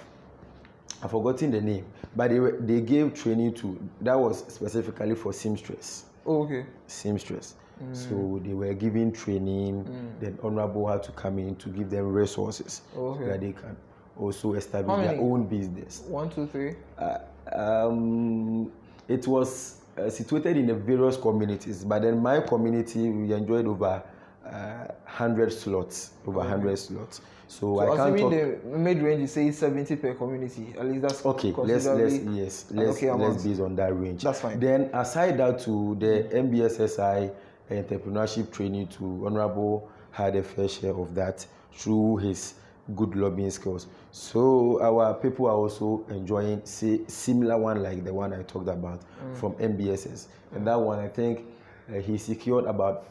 [1.01, 1.85] I've forgotten the name,
[2.17, 6.03] but they were, they gave training to that was specifically for seamstress.
[6.25, 6.65] Oh, okay.
[6.87, 7.55] Seamstress.
[7.81, 7.95] Mm.
[7.95, 9.85] So they were giving training.
[10.19, 13.19] Then honorable had to come in to give them resources Oh, okay.
[13.23, 13.77] so that they can
[14.19, 16.03] also establish their own business.
[16.07, 16.75] One, two, three.
[16.97, 17.19] Uh,
[17.53, 18.71] um,
[19.07, 24.03] it was uh, situated in the various communities, but then my community we enjoyed over
[24.45, 27.21] uh, hundred slots, over hundred slots.
[27.47, 28.31] So, So I can't talk.
[28.31, 32.65] the mid range is say seventy per community, at least that's Okay, let's let's yes
[32.71, 34.23] let's okay let's base on that range.
[34.23, 34.59] That's fine.
[34.59, 37.31] Then aside that to the NBSSI
[37.71, 42.55] entrepreneurship training to Honorable had a fair share of that through his
[42.95, 43.87] good lobbying skills.
[44.11, 48.99] So our people are also enjoying say similar one like the one I talked about
[49.01, 49.35] Mm.
[49.35, 51.45] from NBSS, and that one I think
[51.89, 53.03] uh, he secured about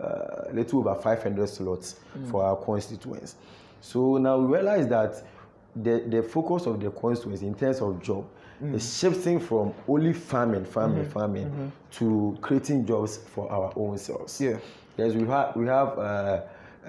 [0.00, 2.30] uh, a little over 500 slots Mm.
[2.30, 3.36] for our constituents.
[3.80, 5.22] So now we realize that
[5.74, 8.24] the, the focus of the constituency in terms of job
[8.62, 8.74] Mm.
[8.74, 11.10] is shifting from only farming, farming, Mm-hmm.
[11.10, 14.40] farming to creating jobs for our own selves.
[14.40, 14.58] Yeah.
[14.96, 16.40] Yes, we have we have uh,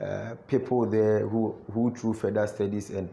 [0.01, 3.09] uh, people there who who through further studies and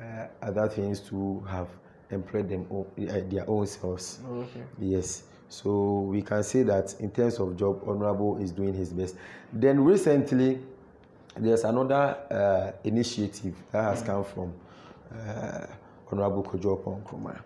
[0.00, 1.68] uh, other things to have
[2.10, 4.20] employed them own, uh, their own selves.
[4.28, 4.62] Oh, okay.
[4.78, 5.24] Yes.
[5.48, 9.16] So we can say that in terms of job, Honorable is doing his best.
[9.52, 10.60] Then recently,
[11.36, 14.54] there's another uh, initiative that has come from
[15.14, 15.66] uh,
[16.10, 17.38] Honorable Kojo Nkrumah.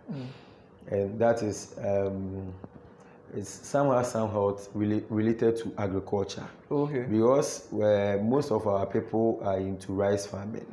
[0.89, 2.53] And that is um,
[3.35, 7.03] it's somehow somehow rela- related to agriculture okay.
[7.03, 10.67] because where most of our people are into rice farming.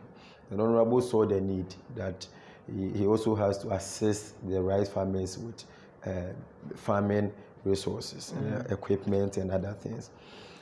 [0.52, 2.28] The honorable saw the need that
[2.72, 5.64] he, he also has to assist the rice farmers with
[6.06, 6.34] uh,
[6.76, 7.32] farming
[7.66, 10.10] resources, uh, equipment, and other things.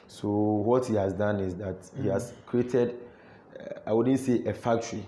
[0.08, 3.00] So what he has done is that he has created,
[3.60, 5.06] uh, I wouldn't say a factory,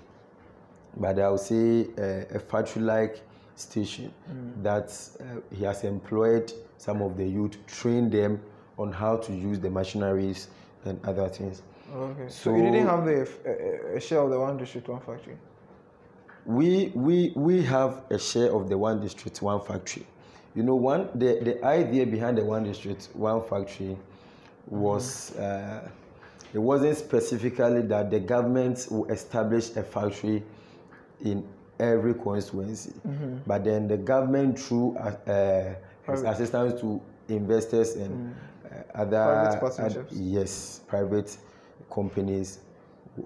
[0.97, 3.21] but I would say uh, a factory-like
[3.55, 4.11] station
[4.61, 6.51] that uh, he has employed
[6.83, 8.41] some of the youth, train them
[8.77, 10.49] on how to use the machineries
[10.83, 11.61] and other things.
[11.95, 12.27] Okay.
[12.27, 15.37] So, you didn't have the share of the one district, one factory.
[16.45, 20.05] We we we have a share of the one district, one factory.
[20.55, 23.97] You know, one the, the idea behind the one district, one factory
[24.67, 25.87] was uh,
[26.53, 30.43] it wasn't specifically that the government will establish a factory
[31.23, 31.47] in
[31.79, 32.93] every constituency,
[33.47, 36.27] but then the government through uh, uh, Private.
[36.29, 38.35] assistance to investors and
[38.65, 40.13] uh, other Private partnerships.
[40.13, 41.37] yes, private
[41.91, 42.59] companies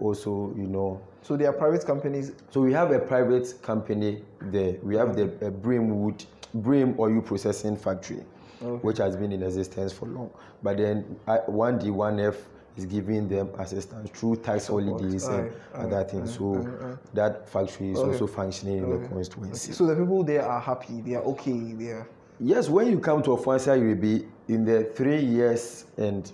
[0.01, 2.33] also you know So they are private companies.
[2.51, 4.75] so we have a private company there.
[4.83, 8.23] We have the uh, Brimwood Brim Oil Processing Factory,
[8.61, 8.81] Okay.
[8.83, 10.29] which has been in existence for long.
[10.63, 12.35] But then uh, one D one F
[12.75, 16.29] is giving them assistance through tax holidays and Aye, aye, other things.
[16.31, 16.95] aye, so aye, aye.
[17.13, 18.07] that factory is Okay.
[18.11, 19.07] also functioning in the Okay.
[19.07, 19.71] constituency.
[19.73, 21.01] So the people there are happy.
[21.01, 21.73] They are okay.
[21.73, 22.07] They are.
[22.39, 26.31] Yes, when you come to Ofansia Uribe, in the three years and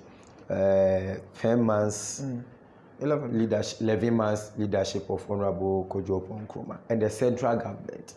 [0.49, 2.43] uh, 10 months Mm.
[3.33, 8.13] Leadership, 11 months leadership of Honorable Kojo Nkrumah and the central government,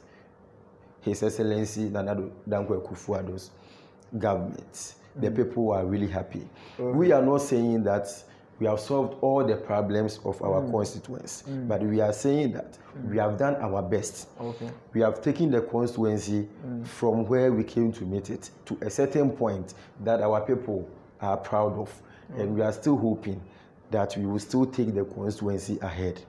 [1.01, 2.14] His Excellency Nana
[2.49, 3.51] Dankwa Akufo-Addo's
[4.16, 6.46] government, the people are really happy.
[6.79, 8.07] We are not saying that
[8.59, 10.71] we have solved all the problems of our mm.
[10.71, 11.69] constituents, mm.
[11.69, 13.11] but we are saying that mm.
[13.11, 14.29] we have done our best.
[14.40, 14.71] Okay.
[14.95, 16.49] We have taken the constituency
[16.85, 20.88] from where we came to meet it to a certain point that our people
[21.21, 21.92] are proud of,
[22.37, 23.40] and we are still hoping
[23.90, 26.23] that we will still take the constituency ahead.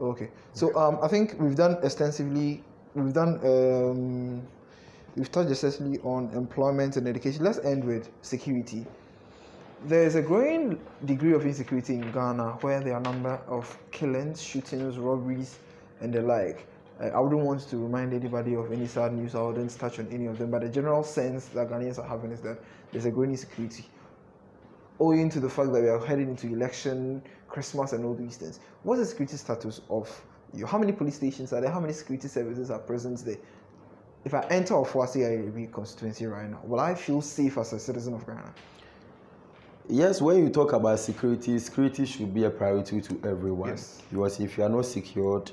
[0.00, 0.30] Okay.
[0.52, 2.62] So um, I think we've done extensively.
[2.94, 3.40] We've done.
[3.44, 4.42] Um,
[5.16, 7.44] we've touched extensively on employment and education.
[7.44, 8.86] Let's end with security.
[9.86, 13.76] There is a growing degree of insecurity in Ghana where there are a number of
[13.90, 15.58] killings, shootings, robberies,
[16.00, 16.68] and the like.
[17.00, 19.34] Uh, I wouldn't want to remind anybody of any sad news.
[19.34, 20.52] I wouldn't touch on any of them.
[20.52, 22.58] But the general sense that Ghanaians are having is that
[22.92, 23.84] there's a growing insecurity
[25.00, 28.60] owing to the fact that we are heading into election, Christmas, and all these things.
[28.84, 30.08] What's the security status of
[30.54, 30.64] you?
[30.64, 31.72] How many police stations are there?
[31.72, 33.38] How many security services are present there?
[34.24, 38.14] If I enter Ofoase Ayirebi constituency right now, will I feel safe as a citizen
[38.14, 38.54] of Ghana?
[39.88, 43.70] Yes, when you talk about security, security should be a priority to everyone.
[43.70, 44.00] Yes.
[44.10, 45.50] Because if you are not secured,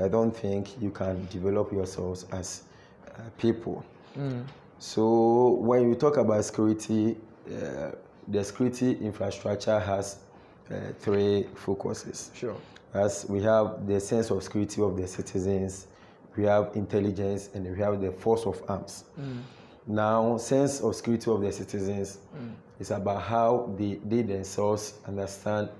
[0.00, 2.62] I don't think you can develop yourselves as
[3.06, 3.84] uh, people.
[4.16, 4.44] Mm.
[4.78, 7.90] So when you talk about security, uh,
[8.28, 10.18] the security infrastructure has
[10.70, 12.30] uh, three focuses.
[12.34, 12.56] Sure.
[12.94, 15.86] As we have the sense of security of the citizens,
[16.36, 19.04] we have intelligence, and we have the force of arms.
[19.20, 19.40] Mm.
[19.86, 22.52] Now, sense of security of the citizens mm.
[22.78, 25.70] is about how they, they themselves understand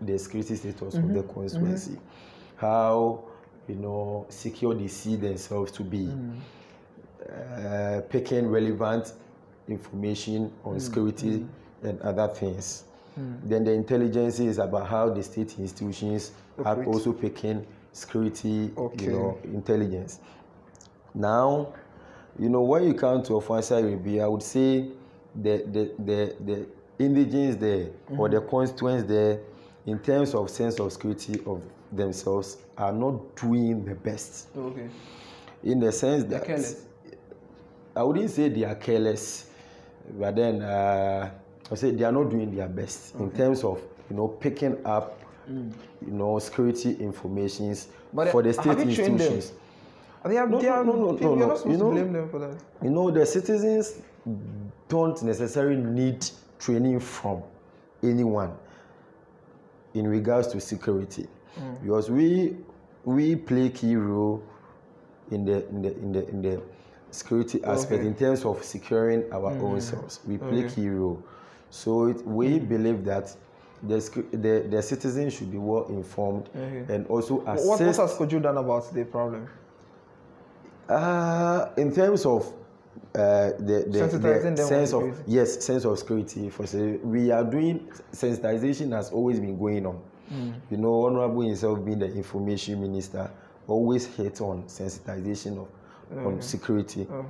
[0.00, 1.10] the security status mm-hmm.
[1.10, 2.56] of the constituency, mm-hmm.
[2.56, 3.24] how
[3.68, 6.36] you know secure they see themselves to be, mm.
[7.30, 9.12] uh, picking relevant
[9.68, 10.80] information on mm.
[10.80, 11.48] security mm.
[11.84, 12.84] and other things.
[13.18, 13.48] Mm.
[13.48, 16.32] Then the intelligence is about how the state institutions
[16.64, 19.04] are also picking security, okay.
[19.04, 20.18] you know, intelligence.
[21.14, 21.74] Now,
[22.38, 24.86] you know, when you come to Ofoase Ayirebi, I would say
[25.34, 26.66] the the the, the
[26.98, 28.20] indigenes there mm-hmm.
[28.20, 29.40] or the constituents there,
[29.86, 34.48] in terms of sense of security of themselves, are not doing the best.
[34.56, 34.88] Okay.
[35.64, 36.48] In the sense that
[37.94, 39.50] I wouldn't say they are careless,
[40.18, 41.30] but then uh,
[41.70, 43.24] I say they are not doing their best okay.
[43.24, 45.70] in terms of you know picking up mm.
[46.04, 49.52] you know security informations but for the state institutions.
[50.24, 51.46] They are, no, they are, no, no, no, no, no.
[51.48, 52.56] not supposed you know, to blame them for that.
[52.82, 53.94] You know, the citizens
[54.88, 56.24] don't necessarily need
[56.58, 57.42] training from
[58.02, 58.52] anyone
[59.94, 61.26] in regards to security,
[61.58, 61.82] mm.
[61.82, 62.56] because we
[63.04, 64.42] we play key role
[65.30, 66.62] in the in the in the in the
[67.10, 68.06] security aspect okay.
[68.06, 69.62] in terms of securing our mm.
[69.62, 70.20] own selves.
[70.26, 70.74] We play okay.
[70.74, 71.22] key role,
[71.70, 72.68] so it, we mm.
[72.68, 73.34] believe that
[73.82, 73.98] the,
[74.30, 76.94] the, the citizens should be well informed okay.
[76.94, 77.68] and also assist.
[77.68, 79.48] What, what has Kojo done about the problem?
[80.88, 82.52] Uh, in terms of
[83.14, 87.86] uh, the, the, the sense of yes sense of security for say we are doing
[88.12, 90.00] sensitization has always been going on
[90.32, 90.54] mm.
[90.70, 93.30] you know honorable himself being the information minister
[93.66, 95.68] always hit on sensitization of
[96.14, 96.26] mm.
[96.26, 97.24] on security mm.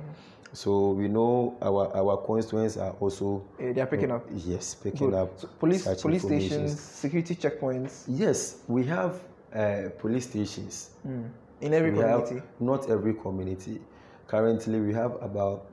[0.53, 5.09] so we know our our constituents are also uh, they are picking up yes picking
[5.09, 5.19] Good.
[5.19, 9.19] up so police police stations security checkpoints yes we have
[9.53, 11.29] uh, police stations mm.
[11.63, 12.35] In every we community?
[12.35, 13.79] Have, not every community.
[14.27, 15.65] Currently, we have about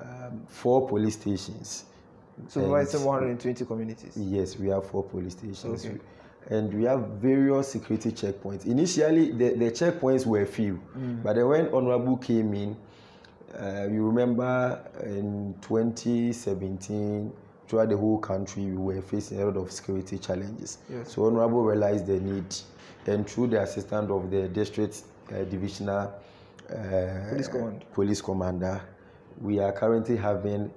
[0.00, 1.84] um, four police stations.
[2.46, 4.16] So, and, 120 communities?
[4.16, 5.84] Yes, we have four police stations.
[5.84, 5.98] Okay.
[6.50, 8.64] And we have various security checkpoints.
[8.66, 11.22] Initially, the, the checkpoints were few, mm.
[11.22, 12.76] but then when Honorable came in,
[13.58, 17.32] uh, you remember in 2017,
[17.68, 20.78] throughout the whole country, we were facing a lot of security challenges.
[20.90, 21.12] Yes.
[21.14, 22.54] So Honorable realized the need
[23.06, 26.12] and through the assistance of the district uh, divisional
[26.70, 27.84] uh, police, command.
[27.92, 28.80] police commander,
[29.40, 30.70] we are currently having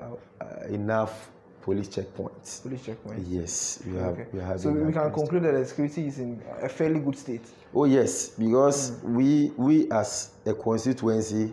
[0.00, 1.30] uh, enough
[1.62, 2.62] police checkpoints.
[2.62, 3.24] Police checkpoints.
[3.28, 4.12] Yes, we have.
[4.14, 4.26] Okay.
[4.32, 7.42] We have so we can conclude that the security is in a fairly good state.
[7.74, 9.14] Oh yes, because mm.
[9.14, 11.52] we we as a constituency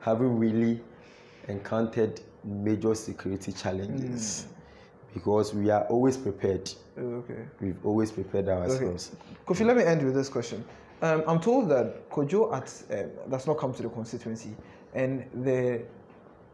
[0.00, 0.80] haven't really
[1.48, 4.46] encountered major security challenges.
[4.46, 4.52] Mm
[5.14, 6.70] because we are always prepared.
[6.98, 7.44] Okay.
[7.60, 9.12] We've always prepared ourselves.
[9.14, 9.36] Okay.
[9.46, 10.64] Kofi, let me end with this question.
[11.00, 14.54] Um, I'm told that Kojo at, um, does not come to the constituency,
[14.94, 15.82] and the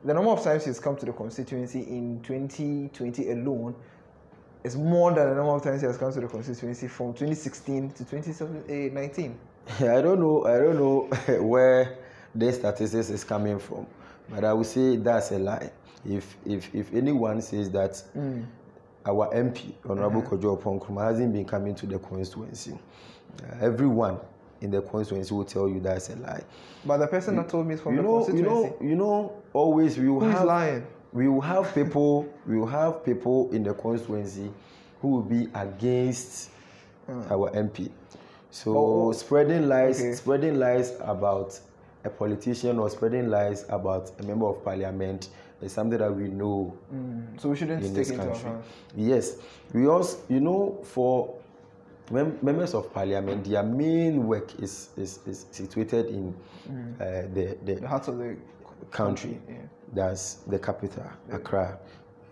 [0.04, 3.74] the number of times he's come to the constituency in 2020 alone
[4.62, 7.90] is more than the number of times he has come to the constituency from 2016
[7.90, 9.38] to 2019.
[9.80, 10.44] I don't know.
[10.46, 11.00] I don't know
[11.42, 11.98] where
[12.34, 13.86] the statistics is coming from,
[14.30, 15.70] but I would say that's a lie
[16.06, 18.44] if if if anyone says that mm.
[19.06, 20.34] our MP Honorable mm-hmm.
[20.36, 22.78] Kojo Oppong hasn't been coming to the constituency,
[23.42, 24.18] uh, everyone
[24.60, 26.42] in the constituency will tell you that's a lie.
[26.84, 28.96] But the person that told me is from you the know, constituency, you know, you
[28.96, 30.86] know, always we will Who have lying?
[31.12, 34.50] we will have people we will have people in the constituency
[35.00, 36.50] who will be against
[37.08, 37.30] mm.
[37.30, 37.90] our MP.
[38.50, 40.12] So oh, spreading lies, okay.
[40.14, 41.58] spreading lies about
[42.04, 45.28] a politician or spreading lies about a member of parliament
[45.60, 46.76] is something that we know.
[46.92, 47.40] Mm.
[47.40, 48.64] So we shouldn't in into account.
[48.96, 49.36] Yes,
[49.72, 51.34] we also, you know, for
[52.10, 56.34] mem- members of parliament, their main work is is, is situated in
[56.70, 56.94] mm.
[57.00, 58.36] uh, the, the, the heart of the
[58.90, 59.30] country.
[59.30, 59.54] country yeah.
[59.92, 61.36] That's the capital, yeah.
[61.36, 61.78] Accra.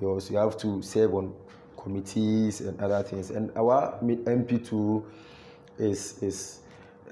[0.01, 1.34] You also have to serve on
[1.76, 3.30] committees and other things.
[3.30, 5.05] And our MP2
[5.78, 6.61] is is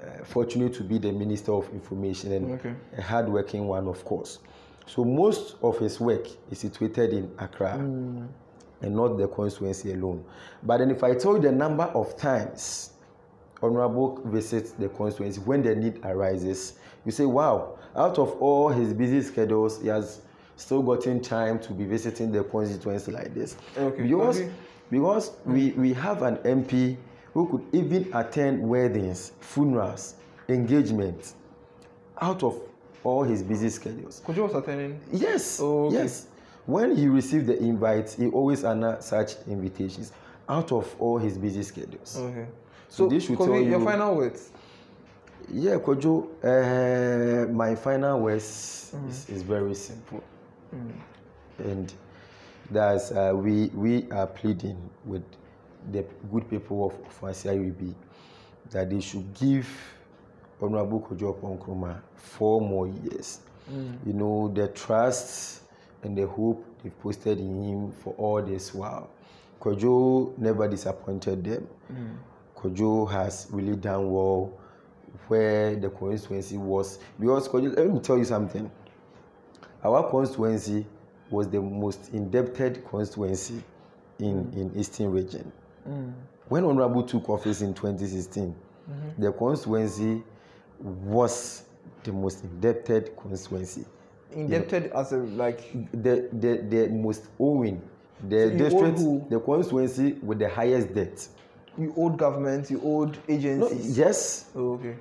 [0.01, 2.73] uh, fortunate to be the Minister of Information and okay.
[2.97, 4.39] a hardworking one, of course.
[4.87, 8.27] So most of his work is situated in Accra mm.
[8.81, 10.23] and not the constituency alone.
[10.63, 12.91] But then if I tell you the number of times
[13.63, 16.73] Honorable visits the constituency when the need arises,
[17.05, 20.21] you say, wow, out of all his busy schedules, he has
[20.57, 23.55] still gotten time to be visiting the constituency like this.
[23.77, 24.03] Okay.
[24.03, 24.51] Because, Okay.
[24.91, 26.97] because we, we have an MP
[27.33, 30.15] who could even attend weddings, funerals,
[30.49, 31.35] engagements
[32.21, 32.59] out of
[33.05, 34.21] all his busy schedules.
[34.25, 34.99] Kojo was attending.
[35.11, 35.59] Yes.
[35.61, 35.97] Oh, okay.
[35.97, 36.27] Yes.
[36.65, 40.11] When he received the invites, he always honored such invitations
[40.49, 42.17] out of all his busy schedules.
[42.17, 42.47] Okay.
[42.89, 44.51] So So, this should tell your you- final words.
[45.51, 49.09] Yeah, Kojo, uh, my final words Mm.
[49.09, 50.23] is, is very simple.
[51.59, 51.93] And
[52.71, 55.23] that's uh, we, we are pleading with
[55.91, 57.93] the good people of Ofoase Ayirebi
[58.71, 59.67] that they should give
[60.61, 63.39] Honorable Kojo Oppong Nkrumah four more years.
[63.71, 63.97] Mm.
[64.05, 65.61] You know, the trust
[66.03, 69.09] and the hope they've posted in him for all this while.
[69.59, 71.67] Kojo never disappointed them.
[71.91, 72.17] Mm.
[72.55, 74.53] Kojo has really done well
[75.27, 76.99] where the constituency was.
[77.19, 78.69] Because, Kojo, let me tell you something.
[79.83, 80.85] Our constituency
[81.29, 83.63] was the most indebted constituency
[84.19, 84.55] in, mm.
[84.57, 85.51] in Eastern region.
[86.47, 88.55] When Honorable took office in 2016,
[88.89, 89.21] mm-hmm.
[89.21, 90.23] the constituency
[90.79, 91.63] was
[92.03, 93.85] the most indebted constituency.
[94.33, 95.61] Indebted as a like.
[95.91, 97.81] The, the, the most owing,
[98.27, 101.27] the So you district, the constituency with the highest debt.
[101.77, 102.69] You owed government.
[102.69, 103.97] You owed No, agencies.
[103.97, 104.95] yes, Oh, okay.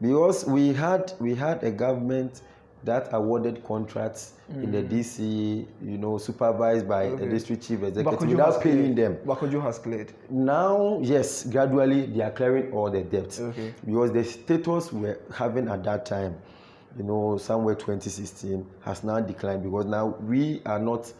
[0.00, 2.42] because we had we had a government
[2.84, 7.14] that awarded contracts in the DC, you know, supervised by Mm.
[7.14, 7.26] Okay.
[7.26, 8.96] a district chief executive without paying cleared.
[8.96, 9.18] them.
[9.24, 10.12] But has cleared.
[10.30, 13.72] Now, yes, gradually they are clearing all the debts Okay.
[13.84, 16.34] because the status we're having at that time,
[16.98, 21.10] you know, somewhere 2016 has now declined because now we are not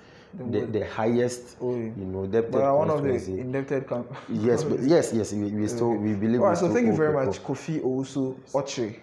[0.51, 1.91] the, the highest, Oh, yeah.
[1.97, 3.87] you know, debted But are one of the indebted.
[3.87, 6.41] Com- Yes, but yes, yes, we, we still we believe.
[6.41, 6.59] All right.
[6.59, 8.97] so thank you very much, Kofi Owusu Oche,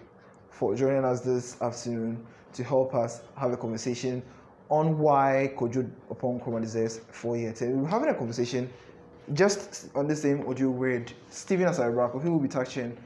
[0.50, 2.18] for joining us this afternoon
[2.54, 4.22] to help us have a conversation
[4.68, 7.60] on why Kojo Oppong Nkrumah deserves four years.
[7.60, 8.70] We're having a conversation
[9.34, 12.96] just on the same audio with Stephen Asarabra, Kofi will be touching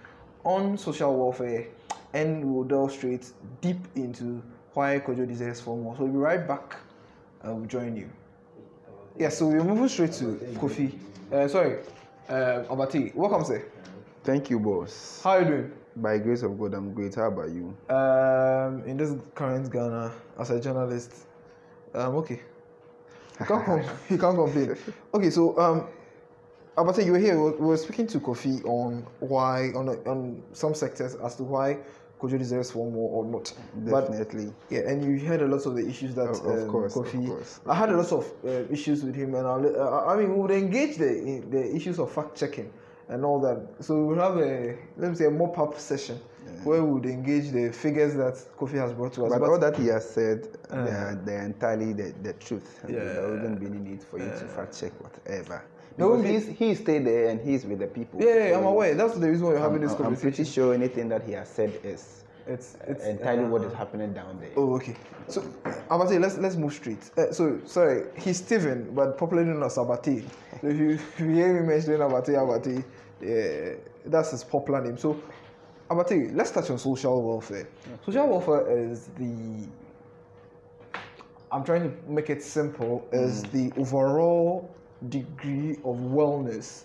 [0.44, 1.66] on social welfare
[2.12, 3.30] and we'll delve straight
[3.60, 4.42] deep into
[4.74, 5.96] why Kojo deserves four more.
[5.96, 6.76] So we'll be right back.
[7.46, 8.08] Uh, we'll join you.
[9.18, 10.24] Yeah, so we're moving straight to
[10.54, 10.98] Kofi.
[11.32, 11.78] Uh, sorry,
[12.28, 13.12] uh, Abati.
[13.14, 13.64] Welcome, sir.
[14.24, 15.20] Thank you, boss.
[15.22, 15.72] How are you doing?
[15.96, 17.14] By grace of God, I'm great.
[17.14, 17.76] How about you?
[17.88, 21.14] Um, in this current Ghana, as a journalist,
[21.94, 22.40] um, okay.
[23.40, 24.76] You can't, com- you can't complain.
[25.12, 25.86] Okay, so um,
[26.76, 27.40] Abate, you were here.
[27.40, 31.78] We were- speaking to Kofi on why on on some sectors as to why
[32.20, 33.52] Kojo deserves one more or not.
[33.76, 34.52] But Definitely.
[34.70, 37.06] yeah, and you heard a lot of the issues that Of- of um, course, of
[37.06, 37.26] Kofi.
[37.28, 37.60] course.
[37.68, 40.40] I had a lot of uh, issues with him, and I'll, uh, I mean, we
[40.40, 42.72] would engage the the issues of fact checking
[43.08, 43.66] and all that.
[43.80, 46.18] So we would have a let me say a mop up session
[46.62, 49.32] where we would engage the figures that Kofi has brought to us.
[49.32, 50.84] But, all that he has said, Uh.
[50.84, 52.80] they, are, they are entirely the, the truth.
[52.88, 52.98] Yeah.
[53.04, 55.62] There wouldn't be any need for you to fact check whatever.
[55.96, 58.20] No, Because he- he's, he stayed there and he's with the people.
[58.22, 58.94] yeah, yeah, I'm So aware.
[58.94, 61.48] That's the reason why we're having I'm, this I'm pretty sure anything that he has
[61.48, 64.50] said is it's it's entirely uh, what is happening down there.
[64.56, 64.96] Oh, okay.
[65.28, 65.42] So,
[65.90, 67.10] Abate, let's let's move straight.
[67.16, 70.24] Uh, so, sorry, he's Steven, but popularly known as Abate.
[70.60, 72.84] So, if you, if you hear me mentioning Abate, Abate,
[73.20, 73.74] yeah,
[74.06, 74.98] that's his popular name.
[74.98, 75.20] So,
[75.90, 77.68] Abate, let's touch on social welfare.
[78.04, 79.66] Social welfare is the
[81.54, 84.74] I'm trying to make it simple, is the overall
[85.08, 86.82] degree of wellness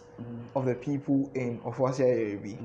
[0.55, 2.55] of the people in Ofoase Ayirebi.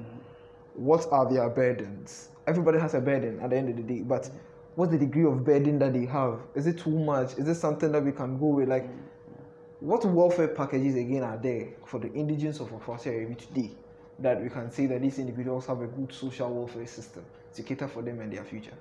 [0.75, 2.29] What are their burdens?
[2.47, 4.29] Everybody has a burden at the end of the day, but
[4.75, 6.41] what's the degree of burden that they have?
[6.55, 7.39] Is it too much?
[7.39, 8.69] Is it something that we can go with?
[8.69, 8.89] Like,
[9.81, 13.71] what welfare packages again are there for the indigents of Ayirebi today
[14.19, 17.25] that we can say that these individuals have a good social welfare system
[17.55, 18.73] to cater for them and their future?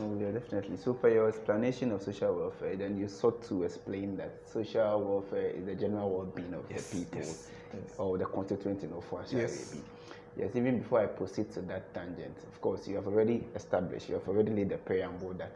[0.00, 0.76] Oh, yeah, definitely.
[0.76, 5.50] So, for your explanation of social welfare, then you sought to explain that social welfare
[5.50, 7.94] is the general well-being of Yes, the people yes, yes.
[7.96, 9.76] or the constituent in Ofoase Yes.
[10.36, 14.14] Yes, even before I proceed to that tangent, of course, you have already established, you
[14.14, 15.52] have already laid the preamble that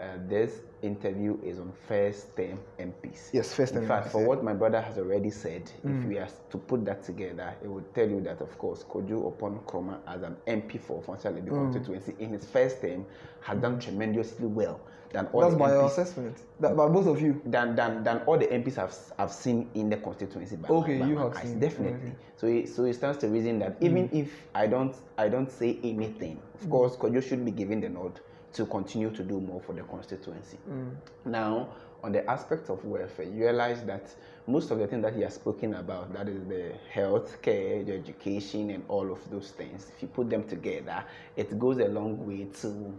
[0.00, 3.30] uh, this interview is on first term MPs.
[3.32, 4.26] Yes, first In term fact, MPs, for yeah.
[4.28, 7.92] what my brother has already said, if we are to put that together, it would
[7.94, 12.14] tell you that, of course, Kojo Oppong Nkrumah, as an MP for Ofoase Ayirebi constituency,
[12.20, 13.04] in his first term,
[13.40, 14.80] has done tremendously well
[15.12, 16.36] than all That's the by your assessment.
[16.60, 17.40] That by both of you.
[17.46, 20.56] than, than, than all the MPs have, have seen in the constituency.
[20.56, 22.08] By Okay, my, by you my have eyes, seen, definitely.
[22.08, 22.16] okay.
[22.36, 24.22] So it, so it stands to reason that even mm.
[24.22, 26.70] if I don't I don't say anything, of mm.
[26.70, 28.20] course, Kojo should be given the nod
[28.54, 30.58] to continue to do more for the constituency.
[30.70, 30.94] Mm.
[31.26, 31.68] Now,
[32.02, 34.14] on the aspect of welfare, you realize that
[34.46, 37.92] most of the things that he has spoken about, that is the health care, the
[37.92, 41.04] education, and all of those things, if you put them together,
[41.36, 42.94] it goes a long way to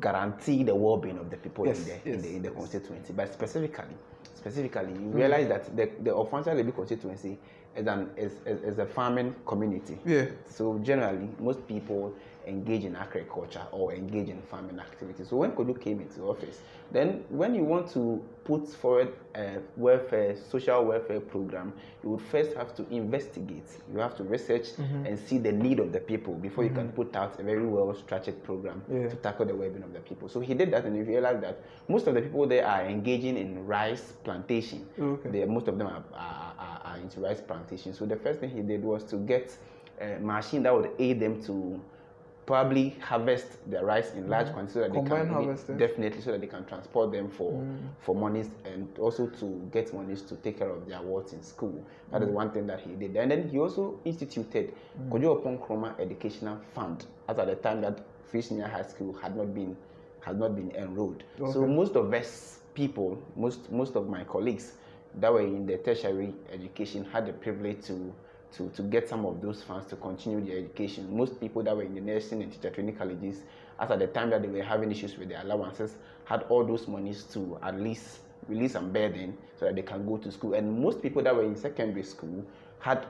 [0.00, 2.58] guarantee the well-being of the people Yes, in, the, yes, in the in the yes.
[2.58, 3.12] constituency.
[3.12, 3.94] But specifically,
[4.34, 5.14] specifically, you Mm.
[5.14, 7.38] realize that the the Ofoase Ayirebi constituency
[7.76, 9.98] is an is, is, is a farming community.
[10.04, 10.26] Yeah.
[10.48, 12.14] So generally, most people
[12.46, 15.28] engage in agriculture or engage in farming activities.
[15.28, 16.60] So when Kodu came into office,
[16.92, 21.72] then when you want to put forward a welfare, social welfare program,
[22.04, 23.64] you would first have to investigate.
[23.92, 25.06] You have to research Mm-hmm.
[25.06, 27.94] and see the need of the people before you can put out a very well
[27.94, 29.08] structured program Yeah.
[29.08, 30.28] to tackle the well-being of the people.
[30.28, 33.36] So he did that, and he realized that most of the people there are engaging
[33.36, 34.86] in rice plantation.
[34.98, 35.30] Okay.
[35.30, 37.92] They, most of them are, are, are, are into rice plantation.
[37.94, 39.56] So the first thing he did was to get
[40.00, 41.80] a machine that would aid them to
[42.46, 44.92] probably harvest their rice in large quantities so that.
[44.92, 45.76] Combine they can harvesting.
[45.78, 47.78] definitely so that they can transport them for Mm.
[47.98, 51.82] for monies and also to get monies to take care of their wards in school.
[52.12, 52.24] That Mm.
[52.24, 53.16] is one thing that he did.
[53.16, 54.72] And then he also instituted
[55.10, 59.36] Kojo Oppong Nkrumah Educational Fund as at the time that Free Senior High School had
[59.36, 59.76] not been
[60.20, 61.22] had not been enrolled.
[61.52, 64.74] So most of us people, most most of my colleagues
[65.18, 68.12] that were in the tertiary education had the privilege to
[68.56, 71.16] to, to get some of those funds to continue their education.
[71.16, 73.42] Most people that were in the nursing and teacher training colleges,
[73.80, 76.88] as at the time that they were having issues with their allowances, had all those
[76.88, 78.18] monies to at least
[78.48, 80.54] release some burden so that they can go to school.
[80.54, 82.44] And most people that were in secondary school
[82.78, 83.06] had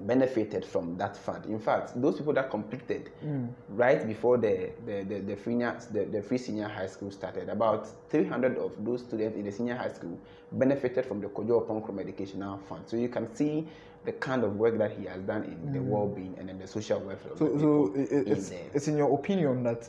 [0.00, 1.46] benefited from that fund.
[1.46, 3.46] In fact, those people that completed hmm.
[3.68, 7.88] right before the the the, the, free, the the free senior high school started, about
[8.10, 10.18] 300 of those students in the senior high school
[10.52, 12.82] benefited from the Kojo Oppong Nkrumah Educational Fund.
[12.86, 13.66] So you can see
[14.04, 15.88] the kind of work that he has done in the hmm.
[15.90, 17.32] well-being and in the social welfare.
[17.36, 19.88] So, so it, it- in it's in your opinion that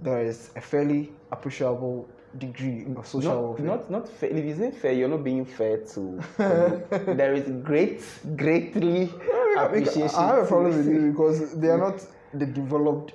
[0.00, 2.08] there is a fairly appreciable
[2.38, 3.66] degree of social not, welfare.
[3.66, 4.30] not not fair.
[4.30, 6.22] If you say fair, you're not being fair to.
[7.20, 8.02] There is great,
[8.36, 9.10] greatly
[9.58, 10.18] appreciation.
[10.18, 11.88] I have a problem with you because they are mm.
[11.88, 13.12] not the developed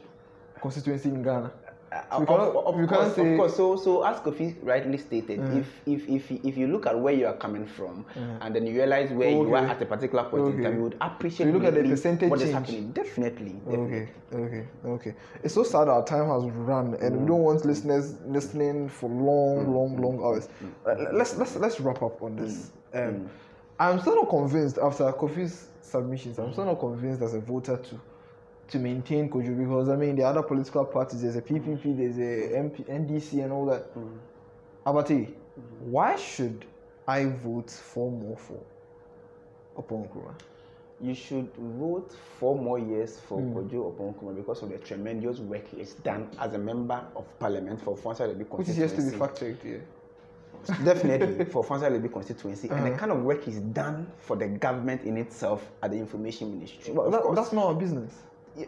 [0.61, 1.51] constituency in Ghana.
[1.92, 3.56] Uh, of, of course, say- of course.
[3.58, 5.60] So, so as Kofi rightly stated, Mm.
[5.60, 8.74] if, if if if you look at where you are coming from, and then you
[8.74, 11.48] realize where you are at a particular point in time, you would appreciate.
[11.48, 12.54] you look at the percentage what is change.
[12.54, 12.92] happening.
[12.92, 14.08] Definitely, definitely.
[14.32, 15.14] Okay, okay, okay.
[15.44, 19.74] It's so sad our time has run, and we don't want listeners listening for long,
[19.74, 20.48] long, long hours.
[20.86, 22.72] Uh, let's let's let's wrap up on this.
[22.94, 23.30] Um,
[23.80, 26.39] I'm still not convinced after Kofi's submissions.
[26.39, 28.00] I'm still not convinced as a voter to
[28.72, 31.22] to maintain Kojo because I mean the other political parties.
[31.22, 33.86] There's a PPP, there's a MP, NDC, and all that.
[34.86, 35.36] Abati,
[35.82, 36.65] why should
[37.07, 38.59] I vote for more for
[39.78, 40.34] Oppong Nkrumah?
[41.01, 43.57] You should vote four more years for Hmm.
[43.57, 47.26] Kojo Oppong Nkrumah because of the tremendous work he has done as a member of
[47.39, 49.17] parliament for Ofoase Ayirebi Which is yet to be constituency.
[49.19, 49.84] fact checked here.
[50.86, 52.89] Definitely for Ofoase Ayirebi constituency and Uh-huh.
[52.91, 56.95] the kind of work he's done for the government in itself at the information ministry.
[56.95, 58.13] Of that, that's not our business.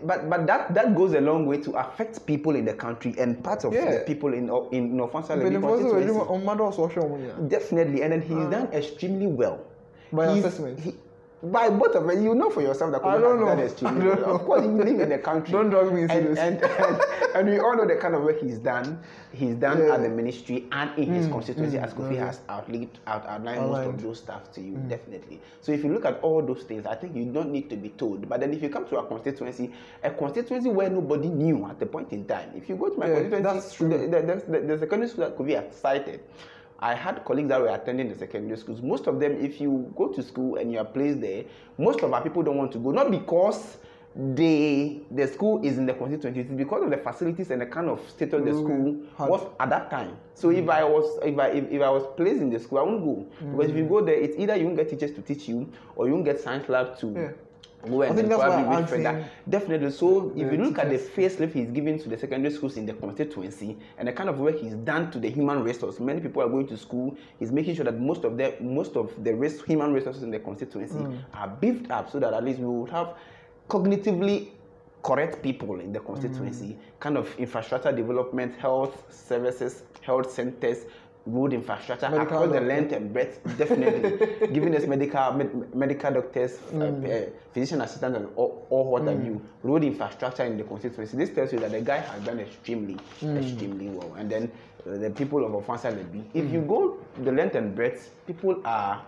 [0.04, 3.44] But but that that goes a long way to affect people in the country and
[3.44, 4.00] part of Yeah.
[4.00, 6.34] the people in uh, in Ofoase But Ayirebi if also we're doing constituency.
[6.34, 7.36] on matter of social media.
[7.48, 8.50] Definitely, and then he's ah.
[8.50, 9.60] done extremely well.
[10.14, 10.80] By He's- assessment.
[10.80, 10.96] he-
[11.44, 14.02] by both of them, you know for yourself that don't has done.
[14.02, 15.52] Of course, you live in the country.
[15.52, 16.40] Don't drag me into and, this.
[16.40, 17.02] And, and,
[17.36, 19.04] and we all know the kind of work he's done.
[19.34, 19.96] He's done Yeah.
[19.96, 21.34] at the ministry and in his hmm.
[21.34, 21.84] constituency, hmm.
[21.84, 24.88] as Kofi has outlined, out, outlined most of those stuff to you, hmm.
[24.88, 25.42] definitely.
[25.60, 27.90] So if you look at all those things, I think you don't need to be
[27.90, 28.30] told.
[28.30, 29.74] But then if you come to a constituency,
[30.04, 33.08] a constituency where nobody knew at the point in time, if you go to my
[33.08, 33.90] Yeah, constituency, that's true.
[33.90, 36.22] the, the, the, the secondary school that Kofi has cited,
[36.84, 38.82] I had colleagues that were attending the secondary schools.
[38.82, 41.46] Most of them, if you go to school and you are placed there,
[41.78, 42.92] most of our people don't want to go.
[42.92, 43.78] Not because
[44.16, 47.90] they the school is in the constituency, it's because of the facilities and the kind
[47.90, 49.30] of status the Mm, school hard.
[49.32, 50.18] was at that time.
[50.36, 52.84] So if I was if I if, if I was placed in the school, I
[52.84, 53.26] won't go.
[53.52, 56.08] Because if you go there, it's either you won't get teachers to teach you or
[56.08, 57.32] you won't get science lab to Yeah.
[57.90, 59.04] Go and think that's why probably I read further.
[59.14, 59.92] think Definitely.
[59.92, 62.94] So if you look at the facelift he's given to the secondary schools in the
[62.94, 66.50] constituency and the kind of work he's done to the human resource, many people are
[66.50, 67.16] going to school.
[67.40, 70.40] He's making sure that most of the most of the res- human resources in the
[70.40, 71.18] constituency Mm.
[71.34, 73.16] are beefed up so that at least we would have
[73.70, 74.50] cognitively
[75.04, 76.06] correct people in the Mm.
[76.06, 80.86] constituency, kind of infrastructure development, health services, health centers,
[81.26, 86.60] road infrastructure Medical across the length and breadth, definitely giving us medical med- medical doctors,
[86.74, 87.22] uh, uh,
[87.54, 89.42] physician assistants, and all, all what have you.
[89.64, 91.16] Road infrastructure in the constituency.
[91.16, 94.14] This tells you that the guy has done extremely, extremely well.
[94.18, 94.52] And then
[94.86, 99.02] uh, the people of Ofoase Ayirebi, if you go the length and breadth, people are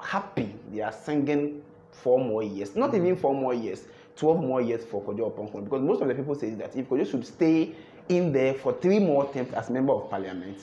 [0.00, 0.54] happy.
[0.72, 3.84] They are singing four more years, not even four more years,
[4.16, 5.64] 12 more years for Kojo Oponkon.
[5.64, 7.72] Because most of the people say that if Kojo should stay
[8.08, 10.58] in there for three more terms as member of parliament,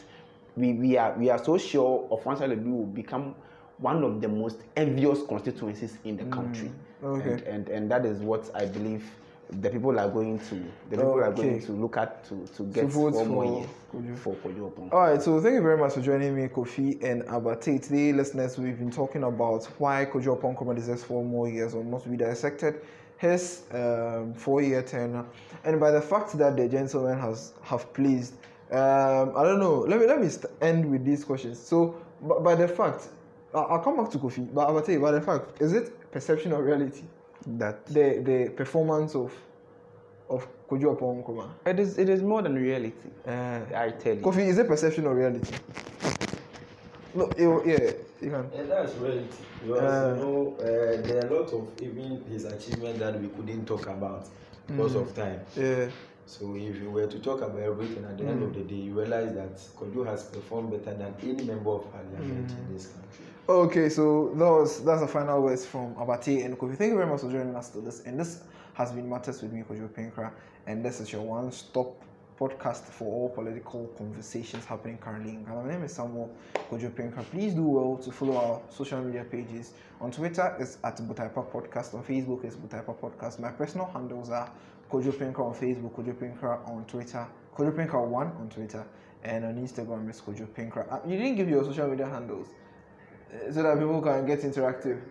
[0.56, 3.36] we, we, are, we are so sure Ofoase Ayirebi will become
[3.78, 6.72] one of the most envious constituencies in the country.
[7.04, 7.32] okay.
[7.32, 9.04] And, and, and that is what I believe
[9.50, 10.56] the people are going to
[10.90, 14.18] the people are going to look at to to get vote four more Kojo.
[14.18, 14.92] for Kojo Oppong.
[14.92, 17.82] All right, so thank you very much for joining me, Kofi and Abate.
[17.84, 22.10] Today, listeners, we've been talking about why Kojo Oppong deserves four more years or must
[22.10, 22.82] be dissected
[23.18, 25.26] his um, four-year tenure,
[25.64, 28.34] and by the fact that the gentleman has have pleased.
[28.72, 29.80] Um, I don't know.
[29.88, 31.60] Let me let me st- end with these questions.
[31.60, 33.08] So, by, by the fact,
[33.54, 34.48] I- I'll come back to Kofi.
[34.54, 37.04] But I will tell you by the fact, is it perception or reality?
[37.48, 39.32] That The the performance of
[40.30, 43.10] of Kojo Oppong it is it is more than reality.
[43.28, 44.22] Uh, I tell you.
[44.22, 45.54] Kofi, is it perception or reality?
[47.14, 47.92] No, you, yeah,
[48.22, 48.50] you can.
[48.58, 49.28] And that's reality.
[49.62, 50.64] Because Uh, you know, uh,
[51.08, 54.28] there are a lot of even his achievement that we couldn't talk about
[54.68, 55.40] because of time.
[55.56, 55.88] Yeah.
[56.28, 58.56] So if you were to talk about everything at the end of mm.
[58.56, 62.58] the day, you realize that Kojo has performed better than any member of parliament in
[62.58, 62.74] mm.
[62.74, 63.26] this country.
[63.48, 66.76] Okay, so that was that's the final words from Abate and Kofi.
[66.78, 68.02] Thank you very much for joining us to this.
[68.06, 68.42] And this
[68.74, 70.32] has been Matters with me, Kojo Pinkra,
[70.66, 71.96] and this is your one-stop
[72.40, 75.64] podcast for all political conversations happening currently in Ghana.
[75.64, 76.36] My name is Samuel
[76.70, 77.24] Kojo Pinkra.
[77.32, 79.74] Please do well to follow our social media pages.
[80.02, 81.94] On Twitter, it's at Butaipa Podcast.
[81.94, 83.40] On Facebook, it's Butaipa Podcast.
[83.40, 84.52] My personal handles are
[84.92, 87.26] Kojo Pinkra on Facebook, Kojo Pinkra on Twitter,
[87.56, 88.86] Kojo Pinkra one on Twitter,
[89.24, 90.92] and on Instagram, it's Kojo Pinkra.
[90.92, 92.48] Uh, you didn't give your social media handles
[93.34, 95.02] uh, so that people can get interactive.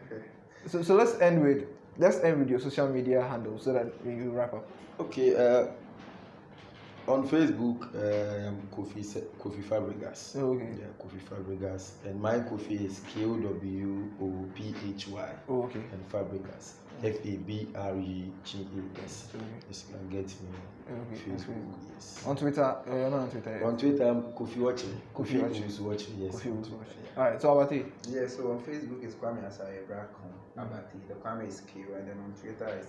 [0.66, 1.66] So, so let's end with
[1.98, 4.66] let's end with your social media handles so that we wrap up.
[5.00, 5.66] Okay, uh,
[7.07, 9.02] on Facebook, I'm Kofi
[9.38, 10.36] Kofi Fabregas.
[10.36, 10.68] Oh, okay.
[10.78, 15.62] Yeah, Kofi Fabregas, and my Kofi is K O W O P H Y, Oh,
[15.64, 15.80] okay.
[15.92, 18.66] and Fabregas, F A B R E G
[18.98, 19.28] A S.
[19.34, 19.44] Okay.
[19.68, 20.48] Yes, you can get me
[20.88, 21.74] on Okay, Facebook.
[21.94, 22.24] Yes.
[22.26, 23.50] On Twitter, uh, you're not on Twitter.
[23.50, 23.62] yet.
[23.62, 25.00] On Twitter, I'm Kofi watching.
[25.14, 25.62] Kofi Kofi Watching.
[25.64, 26.18] is watching.
[26.18, 26.34] Yes.
[26.36, 27.02] Kofi Twitter, watching.
[27.05, 27.22] yeah.
[27.22, 27.40] All right.
[27.42, 27.86] So about it.
[28.09, 30.98] Yeah, so on Facebook is Kwame Asaye Bracon Abati.
[31.09, 32.86] The Kwame is Q, and then on Twitter is